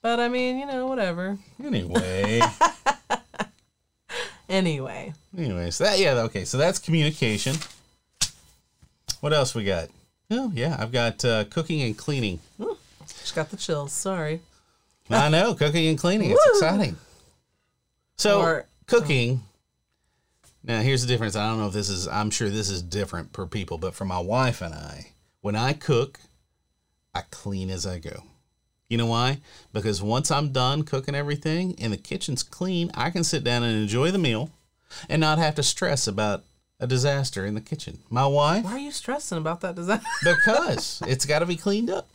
[0.01, 1.37] But I mean, you know, whatever.
[1.63, 2.41] Anyway.
[4.49, 6.43] Anyway, Anyways, that yeah, okay.
[6.43, 7.55] So that's communication.
[9.21, 9.89] What else we got?
[10.31, 12.39] Oh yeah, I've got uh, cooking and cleaning.
[13.19, 13.93] just got the chills.
[13.93, 14.41] Sorry.
[15.07, 16.31] I know cooking and cleaning.
[16.31, 16.51] It's Woo!
[16.53, 16.95] exciting.
[18.17, 19.43] So Or- cooking.
[20.63, 21.35] Now here's the difference.
[21.35, 22.07] I don't know if this is.
[22.07, 25.73] I'm sure this is different per people, but for my wife and I, when I
[25.73, 26.19] cook,
[27.13, 28.23] I clean as I go.
[28.87, 29.39] You know why?
[29.71, 33.79] Because once I'm done cooking everything and the kitchen's clean, I can sit down and
[33.79, 34.49] enjoy the meal,
[35.07, 36.43] and not have to stress about
[36.79, 37.99] a disaster in the kitchen.
[38.09, 40.07] My wife, Why are you stressing about that disaster?
[40.23, 42.07] because it's got to be cleaned up.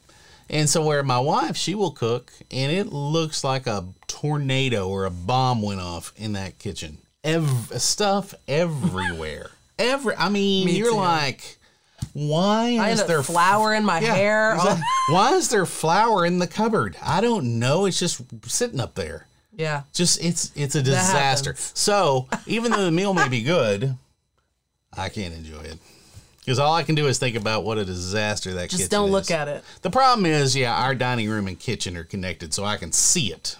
[0.50, 5.04] And so where my wife, she will cook, and it looks like a tornado or
[5.04, 6.98] a bomb went off in that kitchen.
[7.22, 9.50] Ev- stuff everywhere.
[9.78, 10.96] Every, I mean, Me you're too.
[10.96, 11.58] like,
[12.14, 14.52] why I is there flour in my Yeah, hair.
[14.52, 14.84] Oh, exactly.
[15.10, 16.96] Why is there flour in the cupboard?
[17.02, 17.84] I don't know.
[17.84, 19.26] It's just sitting up there.
[19.54, 19.82] yeah.
[19.92, 21.54] Just it's it's a disaster.
[21.58, 23.96] So even though the meal may be good,
[24.96, 25.78] I can't enjoy it
[26.38, 29.08] because all I can do is think about what a disaster that Just kitchen don't
[29.08, 29.12] is.
[29.12, 29.64] look at it.
[29.82, 33.32] The problem is, yeah, our dining room and kitchen are connected, so I can see
[33.32, 33.56] it.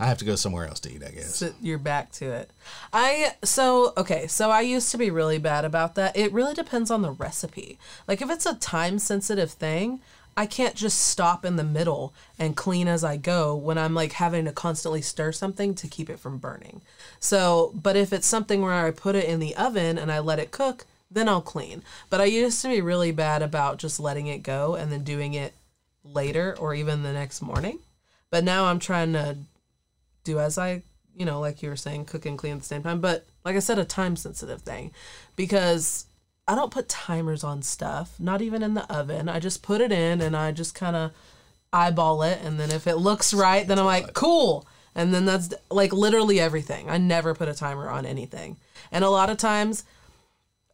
[0.00, 1.44] I have to go somewhere else to eat, I guess.
[1.60, 2.50] you are back to it.
[2.90, 6.16] I so okay, so I used to be really bad about that.
[6.16, 7.78] It really depends on the recipe.
[8.08, 10.00] Like if it's a time sensitive thing,
[10.38, 14.12] I can't just stop in the middle and clean as I go when I'm like
[14.12, 16.80] having to constantly stir something to keep it from burning.
[17.18, 20.38] So, but if it's something where I put it in the oven and I let
[20.38, 21.82] it cook, then I'll clean.
[22.08, 25.34] But I used to be really bad about just letting it go and then doing
[25.34, 25.52] it
[26.04, 27.80] later or even the next morning.
[28.30, 29.36] But now I'm trying to
[30.24, 30.82] do as I,
[31.16, 33.00] you know, like you were saying, cook and clean at the same time.
[33.00, 34.92] But like I said, a time sensitive thing
[35.36, 36.06] because
[36.46, 39.28] I don't put timers on stuff, not even in the oven.
[39.28, 41.12] I just put it in and I just kind of
[41.72, 42.40] eyeball it.
[42.42, 44.66] And then if it looks right, then I'm like, cool.
[44.94, 46.90] And then that's like literally everything.
[46.90, 48.56] I never put a timer on anything.
[48.90, 49.84] And a lot of times,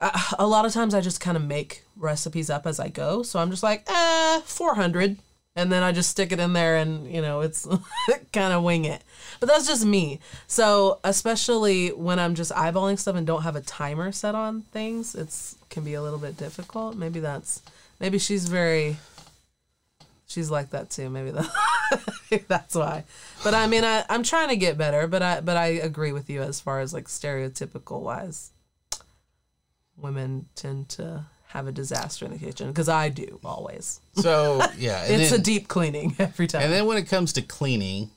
[0.00, 3.22] a- lot of times I just kind of make recipes up as I go.
[3.22, 5.18] So I'm just like, eh, 400.
[5.54, 7.66] And then I just stick it in there and, you know, it's
[8.32, 9.02] kind of wing it.
[9.40, 10.20] But that's just me.
[10.46, 15.14] So, especially when I'm just eyeballing stuff and don't have a timer set on things,
[15.14, 16.96] it's can be a little bit difficult.
[16.96, 17.62] Maybe that's
[18.00, 18.96] maybe she's very
[20.26, 21.10] she's like that too.
[21.10, 23.04] Maybe that that's why.
[23.44, 26.30] But I mean, I I'm trying to get better, but I but I agree with
[26.30, 28.52] you as far as like stereotypical wise
[29.96, 34.00] women tend to have a disaster in the kitchen because I do always.
[34.14, 36.62] So yeah, it's then, a deep cleaning every time.
[36.62, 38.10] and then when it comes to cleaning,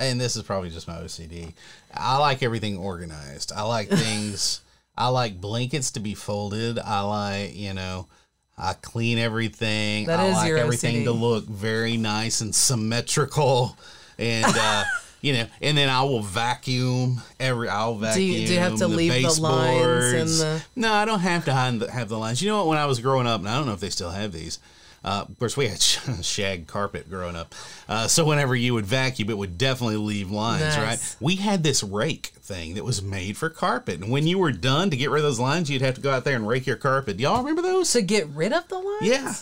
[0.00, 1.52] and this is probably just my OCD,
[1.92, 3.52] I like everything organized.
[3.54, 4.60] I like things.
[4.96, 6.78] I like blankets to be folded.
[6.78, 8.08] I like you know.
[8.56, 10.06] I clean everything.
[10.06, 11.04] That I is like your everything OCD.
[11.06, 13.76] to look very nice and symmetrical,
[14.16, 14.84] and uh,
[15.20, 17.68] you know, and then I will vacuum every.
[17.68, 18.22] I'll vacuum.
[18.24, 22.08] you- do you have to leave the lines the- No, I don't have to have
[22.08, 22.40] the lines.
[22.42, 22.68] You know what?
[22.68, 24.60] When I was growing up, and I don't know if they still have these.
[25.04, 25.80] Uh, of course, we had
[26.22, 27.54] shag carpet growing up,
[27.88, 30.78] uh, so whenever you would vacuum, it would definitely leave lines, Nice.
[30.78, 31.16] right?
[31.20, 34.90] We had this rake thing that was made for carpet, and when you were done
[34.90, 36.76] to get rid of those lines, you'd have to go out there and rake your
[36.76, 37.20] carpet.
[37.20, 37.92] Y'all remember those?
[37.92, 39.02] to get rid of the lines?
[39.02, 39.34] Yeah,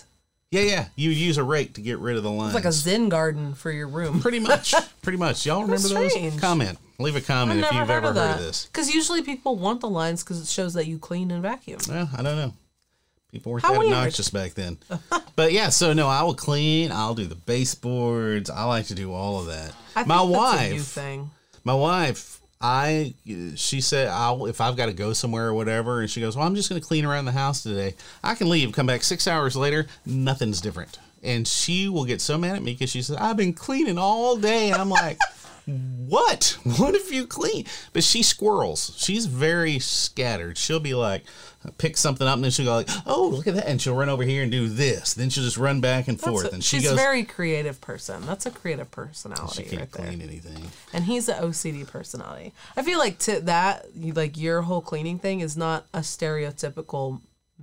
[0.51, 0.85] yeah, yeah.
[0.96, 2.55] You would use a rake to get rid of the lines.
[2.55, 4.20] It's like a zen garden for your room.
[4.20, 5.46] pretty much, pretty much.
[5.46, 6.40] Y'all remember those?
[6.40, 8.66] Comment, leave a comment if you've never ever heard heard of of this.
[8.66, 11.79] Because usually people want the lines because it shows that you clean and vacuum.
[11.88, 12.53] Well, I don't know.
[13.33, 13.92] People weren't How that weird.
[13.95, 14.77] obnoxious back then.
[15.37, 16.92] but yeah, so no, I will clean.
[16.92, 18.51] I'll do the baseboards.
[18.51, 19.73] I like to do all of that.
[19.97, 21.33] I my think that's a wife,
[21.64, 23.14] my wife, I
[23.57, 26.47] she said I'll if I've got to go somewhere or whatever, and she goes, well,
[26.47, 27.95] I'm just going to clean around the house today.
[28.23, 32.37] I can leave, come back six hours later, nothing's different, and she will get so
[32.38, 35.18] mad at me because she says I've been cleaning all day, and I'm like.
[36.12, 36.59] What?
[36.79, 37.64] What if you clean?
[37.94, 38.94] But she squirrels.
[38.98, 40.59] She's very scattered.
[40.59, 41.22] She'll be like,
[41.79, 44.09] pick something up, and then she'll go like, "Oh, look at that!" And she'll run
[44.11, 45.14] over here and do this.
[45.14, 46.46] Then she'll just run back and That's forth.
[46.46, 48.27] a- and she she's goes, a very creative person.
[48.27, 50.07] That's a creative "She personality can't right there.
[50.07, 52.53] anything." And he's an OCD personality.
[52.77, 57.20] I feel like to that, like your whole cleaning thing is not a stereotypical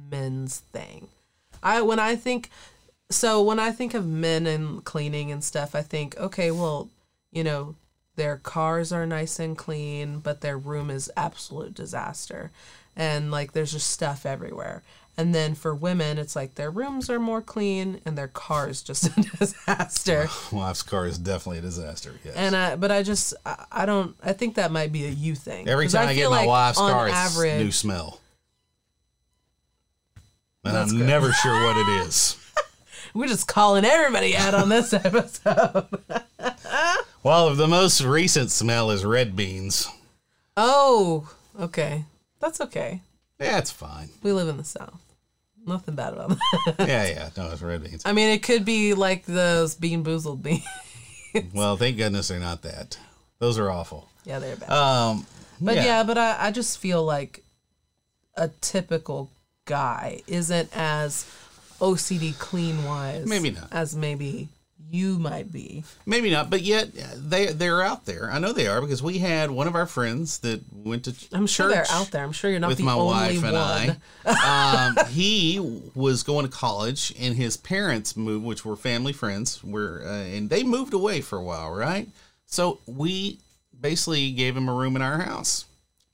[0.09, 1.07] men's thing.
[1.61, 2.49] I when I think
[3.11, 6.89] so when I think of men and cleaning and stuff, I think okay, well,
[7.31, 7.75] you know,
[8.19, 12.51] their cars are nice and clean, but their room is absolute disaster.
[12.93, 14.83] And like there's just stuff everywhere.
[15.15, 18.81] And then for women, it's like their rooms are more clean and their car is
[18.81, 20.27] just a disaster.
[20.51, 22.13] Wife's car is definitely a disaster.
[22.25, 22.35] Yes.
[22.35, 25.33] And I, but I just, I, I don't, I think that might be a you
[25.33, 25.69] thing.
[25.69, 28.19] Every time I, get my like wife's car, it's average, new smell.
[30.65, 31.07] And I'm good.
[31.07, 32.35] never sure what it is.
[33.13, 35.87] we're just calling everybody out on this episode.
[37.23, 39.87] Well, the most recent smell is red beans.
[40.55, 41.29] Oh,
[41.59, 42.05] okay,
[42.39, 43.01] that's okay.
[43.39, 44.09] Yeah, it's fine.
[44.23, 44.99] We live in the South.
[45.65, 46.75] Nothing bad about that.
[46.87, 47.29] Yeah, yeah.
[47.37, 48.01] No, it's red beans.
[48.05, 50.63] I mean, it could be like those BeanBoozled beans.
[51.53, 52.97] Well, thank goodness they're not that.
[53.39, 54.09] Those are awful.
[54.25, 54.69] yeah, they're bad.
[54.69, 55.25] Um,
[55.61, 57.43] But yeah, but I, I just feel like
[58.35, 59.29] a typical
[59.65, 61.25] guy isn't as
[61.79, 63.67] OCD clean wise Maybe not.
[63.71, 64.47] as maybe
[64.91, 65.83] you might be.
[66.05, 68.29] Maybe not, but yet they they're out there.
[68.31, 71.47] I know they are because we had one of our friends that went to I'm
[71.47, 72.23] sure they're out there.
[72.23, 73.97] I'm sure you're not with the my wife and one.
[74.25, 74.95] I.
[74.99, 75.59] Um, he
[75.95, 80.49] was going to college, and his parents moved, which were family friends, were uh, and
[80.49, 82.07] they moved away for a while, right?
[82.45, 83.39] So we
[83.79, 85.65] basically gave him a room in our house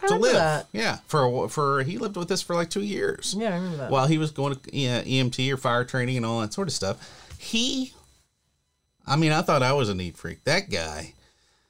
[0.02, 0.34] I to live.
[0.34, 0.68] that.
[0.72, 3.92] Yeah, for for he lived with us for like two years Yeah, I remember that.
[3.92, 6.74] while he was going to yeah, EMT or fire training and all that sort of
[6.74, 6.98] stuff.
[7.38, 7.94] He,
[9.08, 10.44] I mean, I thought I was a neat freak.
[10.46, 11.14] That guy,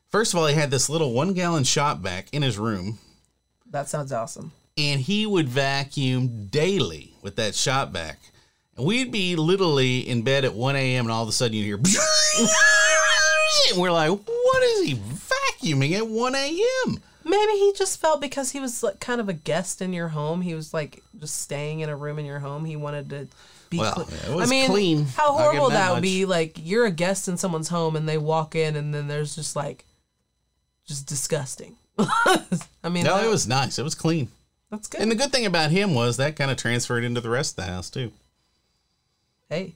[0.10, 3.00] first of all, he had this little one gallon shop vac in his room,
[3.72, 4.52] that sounds awesome.
[4.78, 8.20] and he would vacuum daily with that shop vac.
[8.78, 11.06] And we'd be literally in bed at 1 a.m.
[11.06, 11.76] and all of a sudden you'd hear,
[13.72, 17.00] and we're like, what is he vacuuming at 1 a.m.?
[17.24, 20.42] Maybe he just felt because he was like kind of a guest in your home.
[20.42, 22.66] He was like just staying in a room in your home.
[22.66, 23.28] He wanted to
[23.70, 24.08] be Well, clean.
[24.28, 25.06] it was I mean, clean.
[25.06, 26.26] how horrible that that, would be.
[26.26, 29.56] Like you're a guest in someone's home and they walk in and then there's just
[29.56, 29.86] like,
[30.86, 31.76] just disgusting.
[31.98, 33.80] I mean, No, that- it was nice.
[33.80, 34.30] It was clean.
[34.70, 35.02] that's good.
[35.02, 37.66] And the good thing about him was that kind of transferred into the rest of
[37.66, 38.12] the house too.
[39.50, 39.74] hey,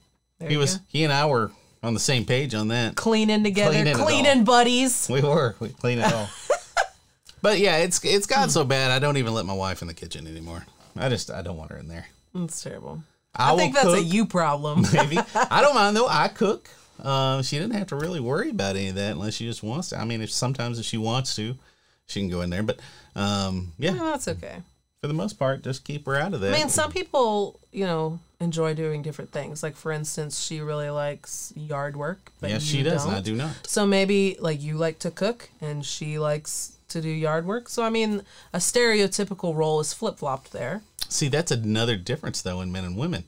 [0.47, 0.83] He was go.
[0.87, 2.95] he and I were on the same page on that.
[2.95, 5.07] cleaning together, Cleaning cleaning buddies.
[5.09, 5.55] We were.
[5.59, 6.29] We clean it all.
[7.41, 8.49] but yeah, it's it's got hmm.
[8.49, 10.65] so bad I don't even let my wife in the kitchen anymore.
[10.97, 12.07] I just I don't want her in there.
[12.33, 13.03] That's terrible.
[13.35, 14.83] I, I, think that's a you problem.
[14.93, 15.17] maybe.
[15.35, 16.07] I don't mind though.
[16.07, 16.69] I cook.
[17.01, 19.89] Uh, she didn't have to really worry about any of that unless she just wants
[19.89, 19.99] to.
[19.99, 21.55] I mean, if sometimes if she wants to,
[22.07, 22.63] she can go in there.
[22.63, 22.79] But
[23.15, 24.61] um, yeah, No, that's okay.
[24.99, 26.53] for the most part, just keep her out of that.
[26.53, 29.61] I mean, some people, you know, enjoy doing different things.
[29.61, 33.13] Like, for instance, she really likes yard work, but yes, she does, Don't.
[33.13, 33.67] I do not.
[33.67, 37.69] So maybe like you like to cook, and she likes to do yard work.
[37.69, 38.23] So I mean,
[38.53, 40.81] a stereotypical role is flip flopped there.
[41.07, 43.25] See, that's another difference though in men and women.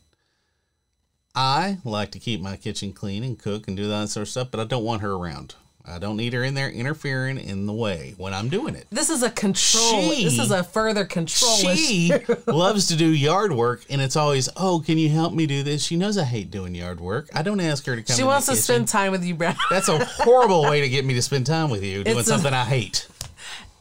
[1.34, 4.50] I like to keep my kitchen clean and cook and do that sort of stuff,
[4.52, 5.56] but I don't want her around.
[5.86, 8.86] I don't need her in there interfering in the way when I'm doing it.
[8.92, 10.12] This is a control.
[10.12, 12.14] She- this is a further control She
[12.48, 15.84] loves to do yard work, and it's always, "Oh, can you help me do this?"
[15.84, 17.30] She knows I hate doing yard work.
[17.34, 18.16] I don't ask her to come.
[18.16, 18.64] She wants to kitchen.
[18.64, 19.56] spend time with you, Brad.
[19.70, 22.54] That's a horrible way to get me to spend time with you doing It's something
[22.54, 23.08] I hate.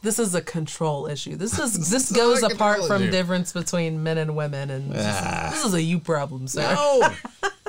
[0.03, 1.35] This is a control issue.
[1.35, 3.11] This is this goes apart from issue.
[3.11, 5.47] difference between men and women, and this, Ah.
[5.49, 6.61] is, this is a you problem, sir.
[6.73, 7.09] No.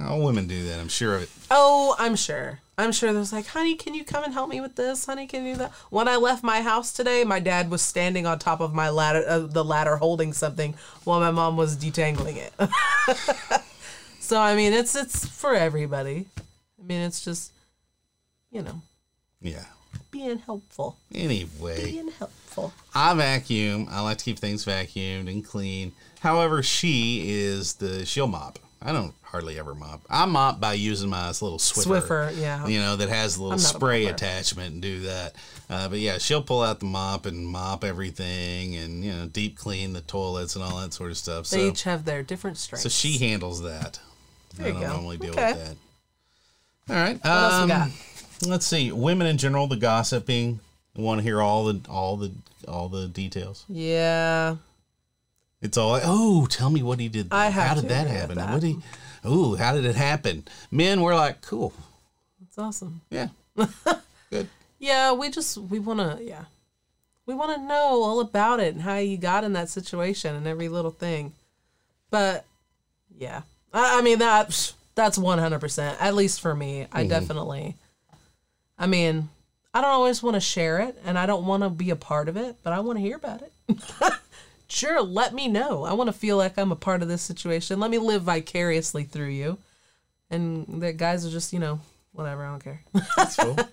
[0.00, 0.78] All women do that.
[0.80, 1.30] I'm sure of it.
[1.50, 2.60] Oh, I'm sure.
[2.78, 5.04] I'm sure there's like, honey, can you come and help me with this?
[5.06, 5.72] Honey, can you do that?
[5.90, 9.22] When I left my house today, my dad was standing on top of my ladder,
[9.28, 10.74] uh, the ladder, holding something,
[11.04, 12.52] while my mom was detangling it.
[14.20, 16.26] so I mean, it's it's for everybody.
[16.38, 17.52] I mean, it's just,
[18.50, 18.80] you know,
[19.40, 19.64] Yeah.
[20.10, 21.84] being helpful, Anyway.
[21.92, 22.72] being helpful.
[22.94, 23.86] I vacuum.
[23.90, 25.92] I like to keep things vacuumed and clean.
[26.20, 28.58] However, she is the she'll mop.
[28.80, 30.02] I don't hardly ever mop.
[30.08, 32.00] I mop by using my little Swiffer.
[32.02, 32.66] Swiffer, yeah.
[32.66, 35.34] You know that has a little not a spray attachment and do that.
[35.68, 39.56] Uh, but yeah, she'll pull out the mop and mop everything and you know deep
[39.58, 41.48] clean the toilets and all that sort of stuff.
[41.48, 42.82] They So each have their different strengths.
[42.84, 43.98] so she handles that.
[44.56, 44.88] There I you don't go.
[44.92, 45.52] normally deal Okay.
[45.54, 45.64] with
[46.86, 46.94] that.
[46.94, 47.16] All right.
[47.24, 47.90] What else we got?
[48.50, 48.92] Let's see.
[48.92, 50.60] Women in general, the gossiping.
[50.94, 52.32] Want to hear all the all the
[52.68, 53.64] all the details.
[53.66, 54.56] Yeah.
[55.62, 57.28] It's all like, oh, tell me what he did.
[57.30, 58.36] I have how did that happen?
[58.36, 58.52] that.
[58.52, 58.76] What he?
[59.26, 60.44] Ooh, how did it happen?
[60.70, 61.72] Men, we're like, cool,
[62.42, 63.02] It's awesome.
[63.10, 63.28] yeah,
[64.30, 64.48] good.
[64.78, 66.44] Yeah, we just we want to yeah.
[67.24, 70.46] We want to know all about it and how you got in that situation and
[70.46, 71.32] every little thing.
[72.10, 72.44] But
[73.16, 73.42] yeah.
[73.72, 76.88] I, I mean that that's 100% at least for me.
[76.90, 77.08] I mm-hmm.
[77.08, 77.76] definitely
[78.82, 79.28] I mean,
[79.72, 82.28] I don't always want to share it and I don't want to be a part
[82.28, 83.52] of it, but I want to hear about it.
[84.72, 85.84] sure, let me know.
[85.84, 87.78] I want to feel like I'm a part of this situation.
[87.78, 89.58] Let me live vicariously through you.
[90.30, 91.80] And the guys are just, you know,
[92.12, 92.80] whatever, I don't care.
[93.16, 93.56] That's cool.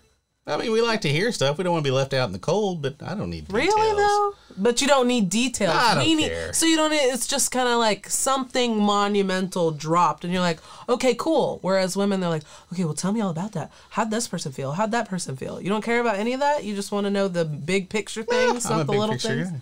[0.47, 1.59] I mean, we like to hear stuff.
[1.59, 3.67] We don't want to be left out in the cold, but I don't need details.
[3.75, 4.33] Really though?
[4.57, 5.75] But you don't need details.
[5.75, 6.53] I don't need- care.
[6.53, 6.89] So you don't.
[6.89, 11.59] Need, it's just kind of like something monumental dropped, and you're like, okay, cool.
[11.61, 13.71] Whereas women, they're like, okay, well, tell me all about that.
[13.91, 14.71] How'd this person feel?
[14.71, 15.61] How'd that person feel?
[15.61, 16.63] You don't care about any of that.
[16.63, 19.51] You just want to know the big picture things, not the little things.
[19.51, 19.57] guy.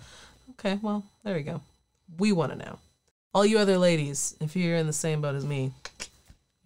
[0.58, 1.60] Okay, well, there you go.
[2.18, 2.78] We want to know.
[3.34, 5.72] All you other ladies, if you're in the same boat as me,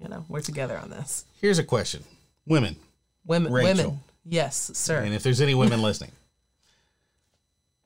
[0.01, 1.25] you know, we're together on this.
[1.41, 2.03] Here's a question:
[2.47, 2.77] Women,
[3.27, 3.77] Women, Rachel.
[3.77, 5.01] women, yes, sir.
[5.01, 6.13] and if there's any women listening,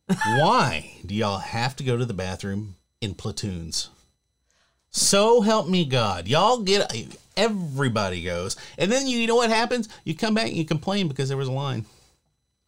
[0.07, 3.89] why do y'all have to go to the bathroom in platoons?
[4.91, 9.89] So help me God, y'all get everybody goes, and then you, you know what happens?
[10.05, 11.85] You come back and you complain because there was a line.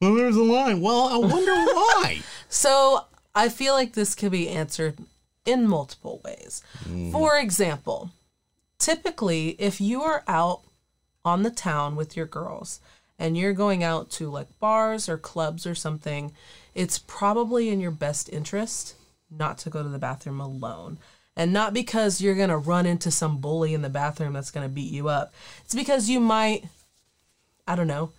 [0.00, 0.80] Well, there's a line.
[0.80, 2.20] Well, I wonder why.
[2.50, 3.04] So
[3.38, 4.98] I feel like this could be answered
[5.46, 6.60] in multiple ways.
[6.80, 7.12] Mm-hmm.
[7.12, 8.10] For example,
[8.80, 10.62] typically, if you are out
[11.24, 12.80] on the town with your girls
[13.16, 16.32] and you're going out to like bars or clubs or something,
[16.74, 18.96] it's probably in your best interest
[19.30, 20.98] not to go to the bathroom alone.
[21.36, 24.66] And not because you're going to run into some bully in the bathroom that's going
[24.66, 25.32] to beat you up.
[25.64, 26.64] It's because you might,
[27.68, 28.10] I don't know,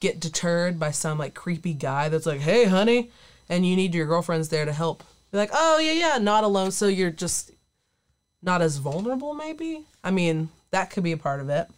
[0.00, 3.10] get deterred by some like creepy guy that's like, hey, honey,
[3.52, 5.04] and you need your girlfriends there to help.
[5.30, 6.70] Be like, oh, yeah, yeah, not alone.
[6.70, 7.50] So you're just
[8.42, 9.84] not as vulnerable, maybe?
[10.02, 11.68] I mean, that could be a part of it.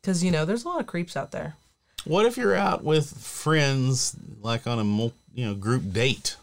[0.00, 1.56] Because, you know, there's a lot of creeps out there.
[2.04, 4.84] What if you're out with friends, like on a
[5.34, 6.36] you know group date?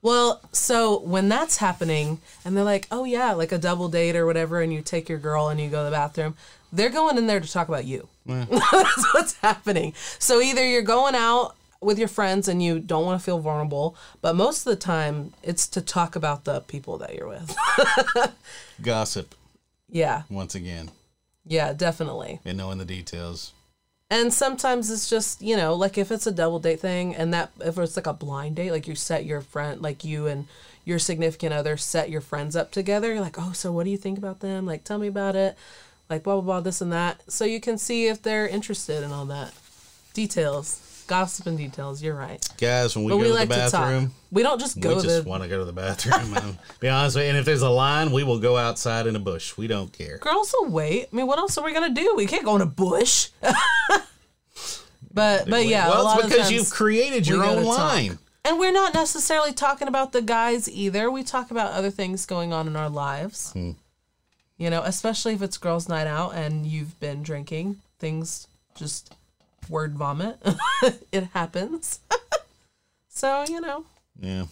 [0.00, 4.24] Well, so when that's happening and they're like, oh, yeah, like a double date or
[4.24, 6.34] whatever, and you take your girl and you go to the bathroom,
[6.72, 8.08] they're going in there to talk about you.
[8.26, 9.92] that's what's happening.
[10.18, 13.96] So either you're going out with your friends and you don't want to feel vulnerable,
[14.20, 17.56] but most of the time it's to talk about the people that you're with.
[18.82, 19.34] Gossip
[19.94, 20.90] yeah, once again,
[21.46, 22.40] yeah, definitely.
[22.44, 23.52] and knowing the details.
[24.10, 27.52] And sometimes it's just, you know, like if it's a double date thing and that
[27.60, 30.46] if it's like a blind date, like you set your friend like you and
[30.84, 33.96] your significant other set your friends up together, you're like, "Oh, so what do you
[33.96, 34.66] think about them?
[34.66, 35.56] Like tell me about it."
[36.10, 37.22] Like blah blah blah this and that.
[37.30, 39.54] So you can see if they're interested in all that.
[40.12, 40.80] Details.
[41.06, 42.46] Gossip and details, you're right.
[42.58, 44.96] Guys, when we But go we to like the to bathroom, We don't just go.
[44.96, 46.58] we just to want to go to the bathroom.
[46.80, 47.28] be honest with you.
[47.30, 49.56] And if there's a line, we will go outside in a bush.
[49.56, 50.18] We don't care.
[50.18, 51.08] girls will wait.
[51.12, 52.14] I mean, what else are we gonna do?
[52.16, 53.28] We can't go in a bush.
[55.12, 57.78] but but yeah, a well, lot it's because you've created your own to talk.
[57.78, 58.18] line.
[58.46, 61.10] And we're not necessarily talking about the guys either.
[61.10, 63.52] We talk about other things going on in our lives.
[63.52, 63.72] Hmm.
[64.58, 68.46] You know, especially if it's girls' night out and you've been drinking, things
[68.76, 69.14] just
[69.68, 70.38] word vomit.
[71.12, 72.00] it happens.
[73.08, 73.84] so, you know,
[74.18, 74.42] Yeah.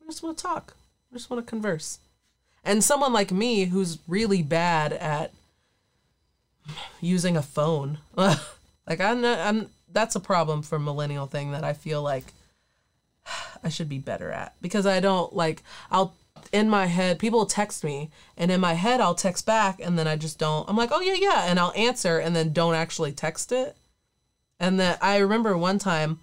[0.00, 0.74] we just want to talk.
[1.10, 1.98] We just want to converse.
[2.64, 5.32] And someone like me who's really bad at
[7.00, 7.98] using a phone.
[8.16, 12.24] like I'm, not, I'm that's a problem for millennial thing that I feel like
[13.64, 16.14] I should be better at because I don't like I'll
[16.52, 20.06] in my head people text me and in my head I'll text back and then
[20.06, 23.12] I just don't I'm like oh yeah yeah and I'll answer and then don't actually
[23.12, 23.76] text it
[24.60, 26.20] and then I remember one time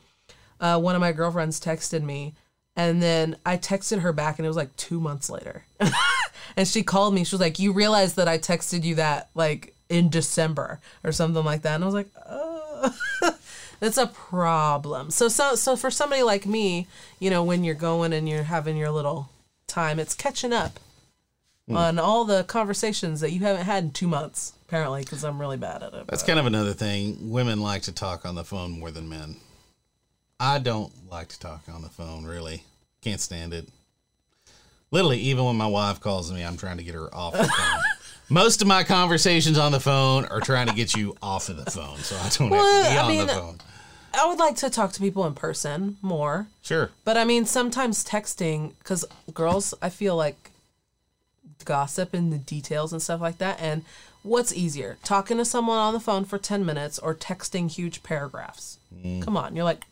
[0.60, 2.34] uh, one of my girlfriends texted me
[2.76, 5.66] and then I texted her back and it was like two months later
[6.58, 9.74] and she called me she was like you realize that I texted you that like
[9.90, 12.96] in December or something like that and I was like oh
[13.82, 15.12] it's a problem.
[15.12, 16.88] So so so for somebody like me,
[17.20, 19.30] you know, when you're going and you're having your little
[19.68, 20.80] time, it's catching up
[21.70, 24.54] on all the conversations that you haven't had in two months.
[24.68, 26.08] Apparently, because I'm really bad at it.
[26.08, 27.30] That's kind of another thing.
[27.30, 29.36] Women like to talk on the phone more than men.
[30.40, 32.64] I don't like to talk on the phone, really.
[33.02, 33.68] Can't stand it.
[34.92, 37.80] Literally, even when my wife calls me, I'm trying to get her off the phone.
[38.30, 41.70] Most of my conversations on the phone are trying to get you off of the
[41.70, 43.58] phone, so I don't Well, have to be I on mean- the phone.
[44.18, 46.90] I would like to talk to people in person more, Sure.
[47.04, 49.04] but I mean sometimes texting because
[49.34, 50.52] girls, I feel like
[51.66, 53.60] gossip and the details and stuff like that.
[53.60, 53.84] And
[54.26, 58.80] what's easier, talking to someone on the phone for ten minutes or texting huge paragraphs?
[59.22, 59.86] Come on, you're like,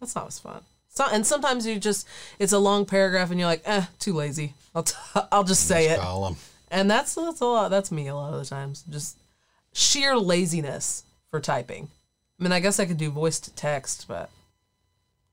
[0.00, 0.62] that's not as fun.
[0.88, 2.06] So, and sometimes you just
[2.38, 4.54] it's a long paragraph and you're like, eh, too lazy.
[4.74, 4.94] I'll t-
[5.32, 5.98] I'll just say it.
[6.00, 6.36] Call 'em.
[6.70, 7.70] And that's that's a lot.
[7.70, 8.84] That's me a lot of the times.
[8.88, 9.18] Just
[9.72, 11.88] sheer laziness for typing.
[12.38, 14.28] I mean, I guess I could do voice to text, but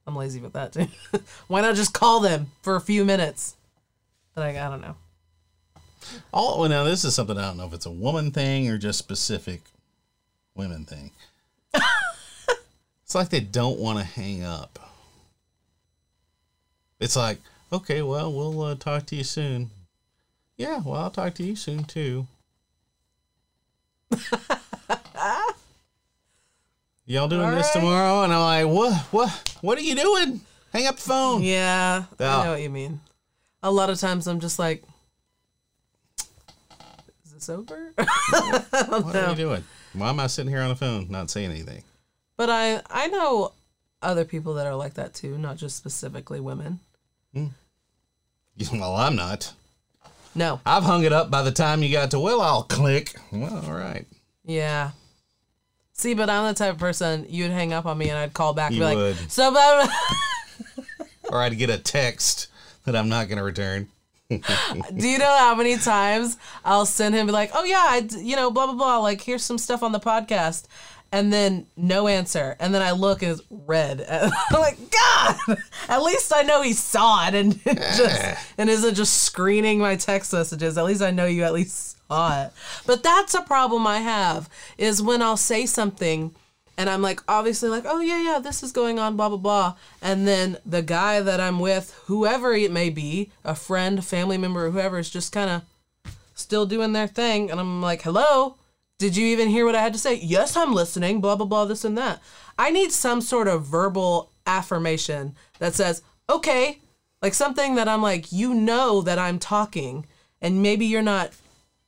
[0.07, 0.87] I'm lazy with that too.
[1.47, 3.55] Why not just call them for a few minutes?
[4.35, 4.95] But I, I don't know.
[6.33, 8.77] All well, now this is something I don't know if it's a woman thing or
[8.77, 9.61] just specific
[10.55, 11.11] women thing.
[13.03, 14.79] it's like they don't want to hang up.
[16.99, 17.39] It's like,
[17.71, 19.69] okay, well, we'll uh, talk to you soon.
[20.57, 22.27] Yeah, well, I'll talk to you soon too.
[27.05, 27.81] Y'all doing All this right.
[27.81, 28.23] tomorrow?
[28.23, 28.93] And I'm like, what?
[29.11, 29.57] What?
[29.61, 30.41] What are you doing?
[30.71, 31.41] Hang up the phone.
[31.41, 32.37] Yeah, Yeah.
[32.37, 32.99] I know what you mean.
[33.63, 34.83] A lot of times I'm just like,
[37.47, 37.93] over?
[37.97, 39.63] What are you doing?
[39.93, 41.83] Why am I sitting here on the phone not saying anything?
[42.35, 43.53] but I I know
[44.01, 46.79] other people that are like that too, not just specifically women.
[47.33, 47.47] Hmm.
[48.73, 49.53] Well, I'm not.
[50.35, 50.59] No.
[50.65, 53.15] I've hung it up by the time you got to, well, I'll click.
[53.31, 54.05] Well, all right.
[54.45, 54.91] Yeah.
[55.93, 58.53] See, but I'm the type of person you'd hang up on me and I'd call
[58.53, 59.31] back and You be like, would.
[59.31, 59.85] so blah,
[60.75, 62.47] blah, Or I'd get a text
[62.85, 63.87] that I'm not going to return.
[64.29, 68.67] Do you know how many times I'll send him like, oh yeah, you know, blah
[68.67, 68.97] blah blah.
[68.99, 70.65] Like here's some stuff on the podcast,
[71.11, 74.01] and then no answer, and then I look and it's red.
[74.07, 75.57] And I'm like, God,
[75.87, 80.31] at least I know he saw it and just and isn't just screening my text
[80.31, 80.77] messages.
[80.77, 82.51] At least I know you at least saw it.
[82.85, 86.35] But that's a problem I have is when I'll say something
[86.79, 89.75] and I'm like obviously like, "Oh yeah, yeah, this is going on blah blah blah."
[90.01, 94.71] And then the guy that I'm with, whoever it may be, a friend, family member,
[94.71, 95.61] whoever is just kind of
[96.33, 98.55] still doing their thing and I'm like, "Hello?
[98.97, 101.65] Did you even hear what I had to say?" "Yes, I'm listening." blah blah blah
[101.65, 102.21] this and that.
[102.57, 106.79] I need some sort of verbal affirmation that says, "Okay,
[107.21, 110.05] like something that I'm like, you know that I'm talking,
[110.41, 111.33] and maybe you're not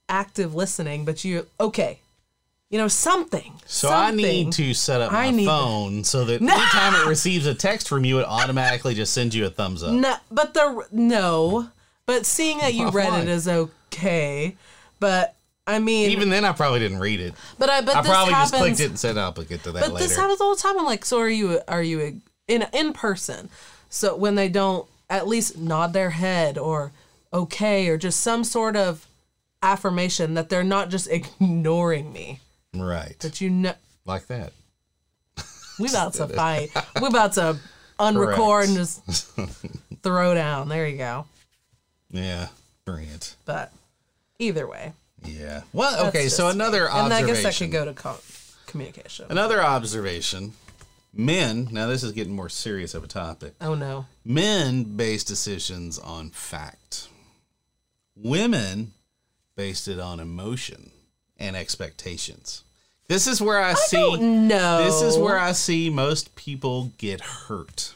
[0.10, 2.00] active listening, but you okay,
[2.72, 3.54] you know something.
[3.66, 7.88] So I need to set up my phone so that anytime it receives a text
[7.88, 9.92] from you, it automatically just sends you a thumbs up.
[9.94, 11.70] No, but the no,
[12.06, 14.56] but seeing that you read it is okay.
[15.00, 15.36] But
[15.68, 17.34] I mean, Even then, I probably didn't read it.
[17.60, 19.72] but I but I this probably happens, just clicked it and said, "I'll get to
[19.74, 20.80] that But later." this happens all the time.
[20.80, 21.60] I'm like, so are you?
[21.68, 23.50] Are you in in person?
[23.90, 26.94] So when they don't at least nod their head or
[27.34, 29.06] okay or just some sort of
[29.62, 32.40] affirmation that they're not just ignoring me.
[32.74, 33.74] Right, That you know
[34.06, 34.54] like that.
[35.80, 36.70] we about to fight.
[37.02, 37.58] we about to
[38.00, 39.02] unrecord and just
[40.04, 40.70] throw down.
[40.70, 41.26] There you go.
[42.10, 42.48] Yeah,
[42.86, 43.36] brilliant.
[43.46, 43.72] But
[44.40, 44.94] either way.
[45.24, 45.62] Yeah.
[45.74, 46.28] Well, okay.
[46.30, 46.64] So just me.
[46.64, 48.18] another And I guess that could go to co-
[48.66, 49.28] communication.
[49.30, 50.54] Another observation.
[51.14, 51.68] Men.
[51.72, 53.54] Now this is getting more serious of a topic.
[53.62, 54.06] Oh no.
[54.26, 57.08] Men base decisions on fact.
[58.16, 58.94] Women
[59.56, 60.92] based it on emotion
[61.42, 62.64] and expectations.
[63.08, 64.86] This is where I, see No.
[64.86, 67.94] this is where I see most people get hurt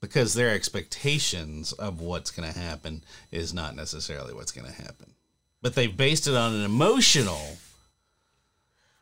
[0.00, 5.12] because their expectations of what's going to happen is not necessarily what's going to happen.
[5.60, 7.58] But they've based it on an emotional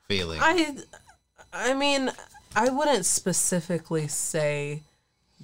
[0.06, 0.40] feeling.
[0.42, 0.76] I
[1.52, 2.10] I mean,
[2.54, 4.82] I wouldn't specifically say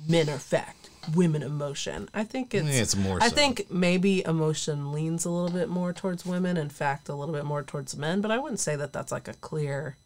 [0.06, 2.09] men are fact, women emotion.
[2.14, 3.34] I think it's Yeah, it's more I so.
[3.34, 7.44] think maybe emotion leans a little bit more towards women In fact a little bit
[7.44, 9.96] more towards men, but I wouldn't say that that's like a clear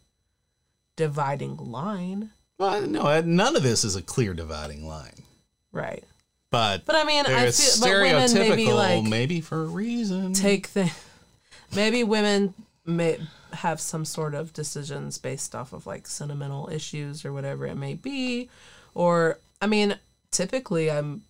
[0.95, 5.23] dividing line, well, no, none of this is a clear dividing line.
[5.71, 6.03] right?
[6.51, 10.33] But But I mean, I feel but women maybe stereotypical, like maybe for a reason.
[10.33, 10.91] take the
[11.75, 12.53] maybe women
[12.85, 13.19] may
[13.53, 17.93] have some sort of decisions based off of like sentimental issues or whatever it may
[17.93, 18.49] be
[18.95, 19.97] or i mean
[20.31, 21.23] typically i'm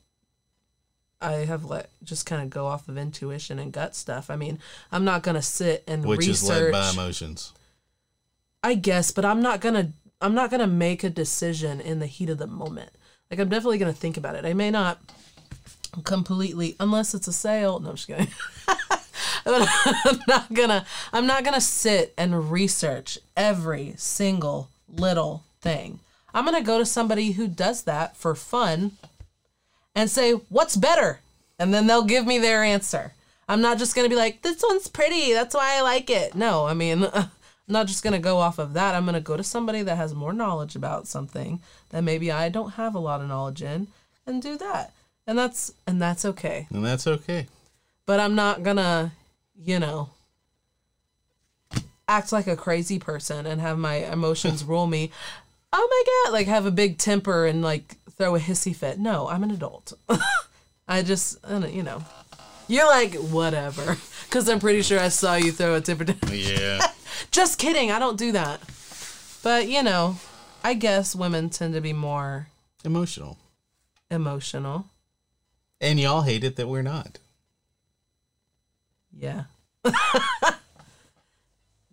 [1.21, 4.59] i have let just kind of go off of intuition and gut stuff i mean
[4.91, 7.53] i'm not gonna sit and which is led research by emotions.
[8.63, 9.91] i guess but i'm not gonna
[10.21, 12.91] i'm not gonna make a decision in the heat of the moment
[13.29, 14.99] like i'm definitely gonna think about it i may not
[16.03, 18.27] completely unless it's a sale no i'm just kidding
[19.45, 25.99] I'm not gonna I'm not gonna sit and research every single little thing.
[26.33, 28.91] I'm gonna go to somebody who does that for fun
[29.95, 31.19] and say, What's better?
[31.59, 33.13] And then they'll give me their answer.
[33.49, 36.35] I'm not just gonna be like, This one's pretty, that's why I like it.
[36.35, 37.29] No, I mean I'm
[37.67, 38.95] not just gonna go off of that.
[38.95, 42.71] I'm gonna go to somebody that has more knowledge about something that maybe I don't
[42.71, 43.87] have a lot of knowledge in
[44.25, 44.93] and do that.
[45.27, 47.47] And that's and that's okay And that's okay.
[48.05, 49.11] but I'm not gonna,
[49.55, 50.09] you know,
[52.07, 55.11] act like a crazy person and have my emotions rule me.
[55.73, 58.99] Oh my god, like have a big temper and like throw a hissy fit.
[58.99, 59.93] No, I'm an adult.
[60.87, 62.03] I just, I you know,
[62.67, 66.05] you're like whatever, because I'm pretty sure I saw you throw a temper.
[66.29, 66.79] Yeah.
[67.31, 68.59] just kidding, I don't do that.
[69.43, 70.17] But you know,
[70.63, 72.47] I guess women tend to be more
[72.83, 73.37] Emotional.
[74.09, 74.85] emotional.
[75.79, 77.19] And y'all hate it that we're not.
[79.13, 79.43] Yeah.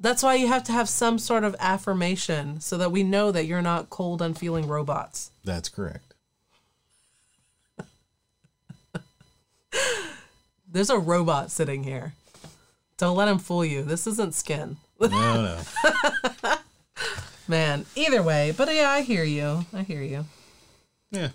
[0.01, 3.47] That's why you have to have some sort of affirmation so that we know that
[3.47, 5.33] you're not cold, unfeeling robots.
[5.45, 6.15] That's correct.
[10.71, 12.13] There's a robot sitting here.
[12.99, 13.83] Don't let him fool you.
[13.83, 14.77] This isn't skin.
[15.01, 15.59] No, no.
[17.49, 19.65] Man, either way, but yeah, I hear you.
[19.73, 20.27] I hear you.
[21.11, 21.31] Yeah.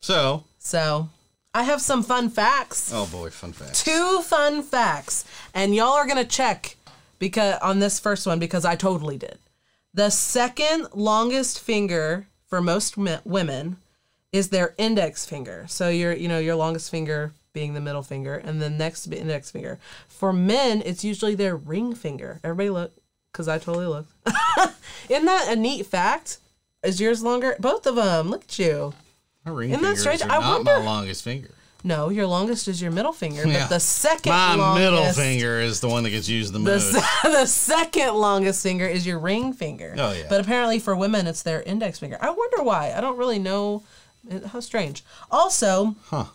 [0.00, 1.10] So, So,
[1.52, 2.90] I have some fun facts.
[2.94, 3.84] oh boy, fun facts.
[3.84, 5.24] Two fun facts.
[5.52, 6.76] And y'all are going to check
[7.20, 9.38] because on this first one because I totally did.
[9.94, 13.76] The second longest finger for most me- women
[14.32, 15.66] is their index finger.
[15.68, 19.50] So your you know your longest finger being the middle finger and the next index
[19.50, 19.78] finger.
[20.08, 22.40] For men, it's usually their ring finger.
[22.44, 22.92] Everybody look
[23.32, 24.12] cuz I totally looked.
[25.08, 26.38] Isn't that a neat fact?
[26.82, 27.56] Is yours longer?
[27.60, 28.30] Both of them.
[28.30, 28.94] Look at you.
[29.44, 30.22] My ring Isn't that strange?
[30.22, 31.50] are I not wonder- my longest finger.
[31.82, 33.60] No, your longest is your middle finger, Yeah.
[33.60, 36.64] but the second My longest middle finger is the one that gets used the The,
[36.72, 36.92] most.
[36.92, 37.00] se-
[37.30, 39.94] the second longest finger is your ring finger.
[39.98, 40.26] Oh, yeah.
[40.28, 42.18] But apparently for women, it's their index finger.
[42.20, 42.92] I wonder why.
[42.94, 43.82] I don't really know.
[44.48, 45.02] How strange.
[45.30, 46.26] Also, Huh.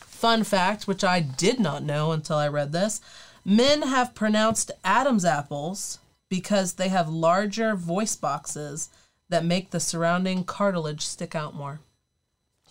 [0.00, 3.00] fun fact, which I did not know until I read this
[3.44, 5.98] Men have pronounced Adam's apples
[6.30, 8.88] because they have larger voice boxes
[9.28, 11.80] that make the surrounding cartilage stick out more.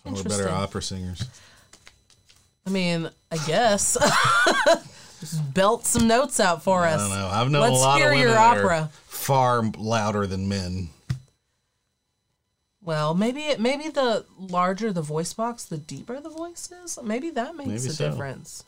[0.04, 1.22] We're better opera singers.
[2.66, 3.96] I mean, I guess.
[5.20, 7.00] Just belt some notes out for us.
[7.00, 7.28] I don't know.
[7.28, 8.90] I've known Let's a lot hear of women your opera.
[9.06, 10.88] far louder than men.
[12.82, 16.98] Well, maybe it, maybe the larger the voice box, the deeper the voice is.
[17.02, 18.10] Maybe that makes Maybe a so.
[18.10, 18.64] difference.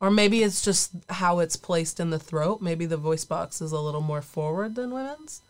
[0.00, 2.62] Or maybe it's just how it's placed in the throat.
[2.62, 5.42] Maybe the voice box is a little more forward than women's.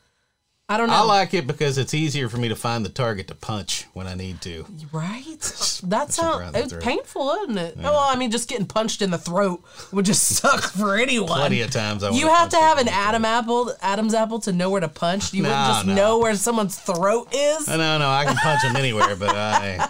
[0.70, 0.94] I don't know.
[0.94, 4.06] I like it because it's easier for me to find the target to punch when
[4.06, 4.66] I need to.
[4.92, 5.24] right?
[5.40, 7.76] Push That sounds—it's painful, isn't it?
[7.78, 11.28] Oh, well, I mean, just getting punched in the throat would just suck for anyone.
[11.38, 14.68] Plenty of times I You have to have an Adam apple, Adam's apple, to know
[14.68, 15.32] where to punch.
[15.32, 15.94] You wouldn't just no.
[15.94, 17.66] know where someone's throat is.
[17.66, 19.88] No, no, I can punch him anywhere, but I,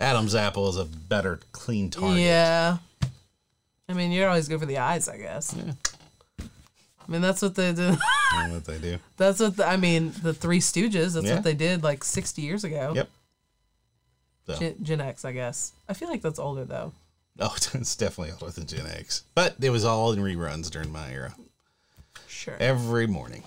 [0.00, 2.20] Adam's apple is a better clean target.
[2.20, 2.78] Yeah.
[3.88, 5.54] I mean, you're always good for the eyes, I guess.
[7.06, 7.96] I mean, that's what they do.
[8.50, 8.98] What they do.
[9.16, 10.12] that's what the, I mean.
[10.22, 11.14] The Three Stooges.
[11.14, 11.36] That's Yeah.
[11.36, 12.92] what they did like 60 years ago.
[12.94, 13.08] Yep.
[14.46, 15.72] So, Gen, Gen X, I guess.
[15.88, 16.92] I feel like that's older though.
[17.40, 21.10] oh, it's definitely older than Gen X, but it was all in reruns during my
[21.10, 21.34] era.
[22.26, 22.56] Sure.
[22.60, 23.42] Every morning,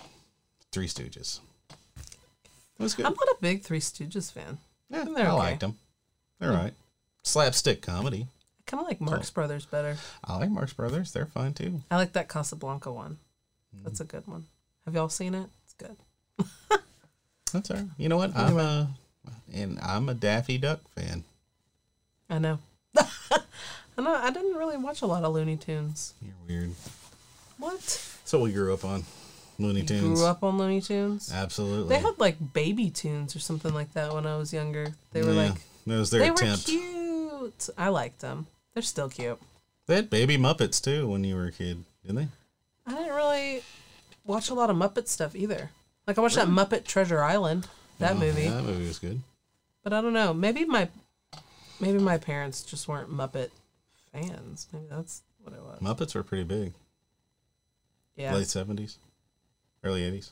[0.72, 1.40] Three Stooges.
[1.70, 3.06] It was good.
[3.06, 4.58] I'm not a big Three Stooges fan.
[4.90, 5.38] yeah, they're I okay.
[5.38, 5.78] liked them.
[6.40, 6.58] They're hmm.
[6.58, 6.74] right.
[7.24, 8.28] Slapstick comedy.
[8.60, 9.34] I kind of like Marx oh.
[9.36, 9.98] Brothers better.
[10.24, 11.12] I like Marx Brothers.
[11.12, 11.82] They're fine too.
[11.92, 13.18] I like that Casablanca one.
[13.84, 14.46] That's a good one.
[14.86, 15.48] Have y'all seen it?
[15.64, 15.96] It's good.
[17.54, 17.86] That's all right.
[17.98, 18.36] You know what?
[18.36, 18.90] I'm a
[19.54, 21.24] and I'm a Daffy Duck fan.
[22.30, 22.60] I know.
[22.98, 24.14] I know.
[24.16, 26.14] I didn't really watch a lot of Looney Tunes.
[26.22, 26.72] You're weird.
[27.58, 27.82] What?
[28.26, 29.04] So we grew up on
[29.58, 30.20] Looney Tunes.
[30.20, 31.32] Grew up on Looney Tunes.
[31.34, 31.90] Absolutely.
[31.96, 34.94] They had like baby tunes or something like that when I was younger.
[35.12, 36.68] They were Yeah, like that was their they attempt.
[36.68, 37.70] were cute.
[37.78, 38.48] I liked them.
[38.74, 39.40] They're still cute.
[39.88, 42.28] They had baby Muppets too when you were a kid, didn't they?
[42.90, 43.64] I didn't really
[44.26, 45.70] watch a lot of Muppet stuff either.
[46.08, 47.68] Like I watched that Muppet Treasure Island,
[48.00, 49.22] that Oh, movie, Yeah, that movie was good.
[49.84, 50.34] but I don't know.
[50.34, 50.90] Maybe my
[51.80, 53.50] maybe my parents just weren't Muppet
[54.12, 54.68] fans.
[54.74, 55.80] Maybe that's what it was.
[55.82, 56.74] Muppets were pretty big.
[58.16, 58.98] Yeah, Late seventies,
[59.84, 60.32] early eighties.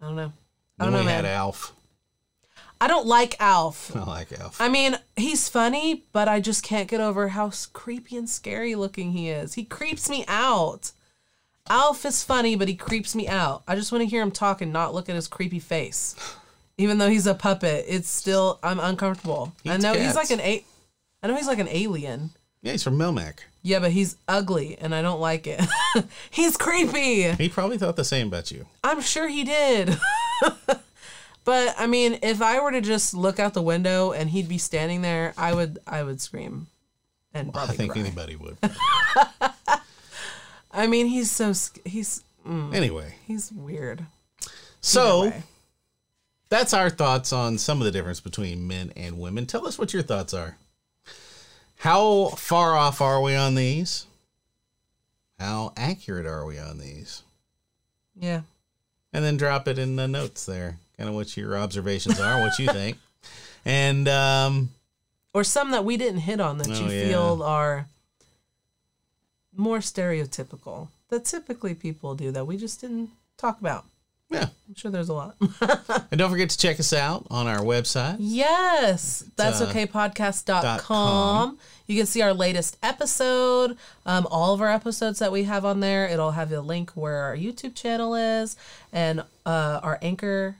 [0.00, 0.32] I don't know.
[0.78, 1.34] I don't we know, had man.
[1.34, 1.72] Alf.
[2.80, 3.90] I don't like Alf.
[3.96, 4.60] I like Alf.
[4.60, 9.12] I mean, he's funny, but I just can't get over how creepy and scary looking
[9.12, 9.54] he is.
[9.54, 10.92] He creeps me out.
[11.70, 13.62] Alf is funny, but he creeps me out.
[13.66, 16.14] I just want to hear him talk and not look at his creepy face.
[16.78, 19.52] Even though he's a puppet, it's still I'm uncomfortable.
[19.66, 20.16] I Eats know he's cats.
[20.16, 20.64] like an a
[21.22, 22.30] I know he's like an alien.
[22.62, 23.40] yeah, he's from Melmac.
[23.62, 25.60] Yeah, but he's ugly and I don't like it.
[26.30, 27.30] he's creepy.
[27.32, 28.64] He probably thought the same about you.
[28.82, 29.98] I'm sure he did.
[31.44, 34.56] but I mean, if I were to just look out the window and he'd be
[34.58, 36.68] standing there, I would I would scream
[37.34, 38.00] and probably I think cry.
[38.00, 38.56] anybody would.
[40.72, 44.04] I mean, he's so sc- he's anyway, he's weird.
[44.80, 45.32] so
[46.48, 49.46] that's our thoughts on some of the difference between men and women.
[49.46, 50.56] Tell us what your thoughts are.
[51.76, 54.06] How far off are we on these?
[55.38, 57.22] How accurate are we on these?
[58.14, 58.42] yeah,
[59.12, 60.76] And then drop it in the notes there.
[60.98, 62.96] Kind of what your observations are, what you think.
[63.64, 64.70] And um,
[65.34, 67.08] or some that we didn't hit on that Oh, you yeah.
[67.08, 67.86] feel are
[69.56, 73.84] more stereotypical that typically people do that we just didn't talk about.
[74.30, 74.46] yeah.
[74.68, 75.34] I'm sure there's a lot.
[76.10, 78.16] And don't forget to check us out on our website.
[78.20, 80.78] Yes, that's uh, okay dot podcast.com.
[80.80, 81.58] com.
[81.88, 83.76] You can see our latest episode,
[84.06, 86.06] um, all of our episodes that we have on there.
[86.06, 88.56] It'll have a link where our YouTube channel is
[88.92, 90.56] and uh, our anchor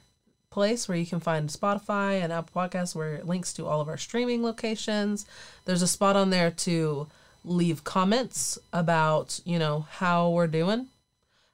[0.50, 3.88] place where you can find Spotify and Apple Podcasts where it links to all of
[3.88, 5.24] our streaming locations.
[5.64, 7.06] There's a spot on there to
[7.44, 10.86] leave comments about, you know, how we're doing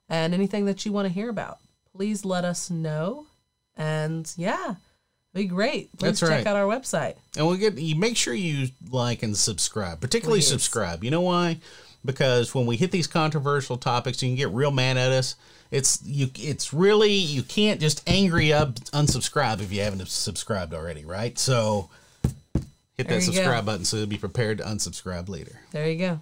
[0.09, 1.59] and anything that you want to hear about.
[1.95, 3.27] Please let us know.
[3.77, 4.77] And yeah,
[5.35, 5.91] be great.
[5.99, 6.47] Please That's check right.
[6.47, 7.17] out our website.
[7.37, 10.49] And we'll get you make sure you like and subscribe, particularly Please.
[10.49, 11.05] subscribe.
[11.05, 11.59] You know why?
[12.05, 15.35] Because when we hit these controversial topics, you can get real mad at us.
[15.71, 16.29] It's you.
[16.37, 21.37] It's really you can't just angry up unsubscribe if you haven't subscribed already, right?
[21.39, 21.91] So
[22.97, 23.37] hit There that you go.
[23.37, 25.61] subscribe button so you'll be prepared to unsubscribe later.
[25.73, 26.21] There you go.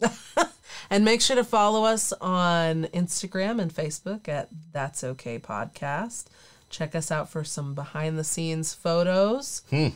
[0.90, 6.26] and make sure to follow us on Instagram and Facebook at That's Okay Podcast.
[6.68, 9.62] Check us out for some behind the scenes photos.
[9.70, 9.88] Hmm.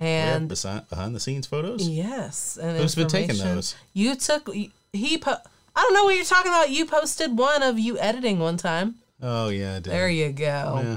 [0.00, 1.88] And behind, behind the scenes photos.
[1.88, 3.76] yes, and Who's been taking those?
[3.92, 4.48] You took
[4.92, 5.36] he po-
[5.76, 6.70] I don't know what you're talking about.
[6.70, 8.96] You posted one of you editing one time.
[9.22, 9.92] Oh yeah, I did.
[9.92, 10.80] There you go.
[10.82, 10.96] Yeah.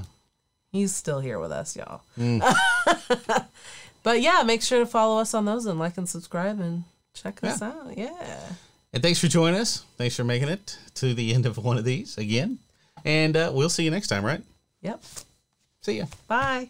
[0.71, 2.01] He's still here with us, y'all.
[2.15, 2.39] Hmm.
[4.05, 6.83] but yeah, make sure to follow us on those and like and subscribe and
[7.15, 7.97] check us out.
[7.97, 8.39] Yeah.
[8.93, 9.83] And thanks for joining us.
[9.97, 12.59] Thanks for making it to the end of one of these again.
[13.03, 14.43] And uh, we'll see you next time, right?
[14.83, 15.03] Yep.
[15.81, 16.05] See ya.
[16.27, 16.69] Bye.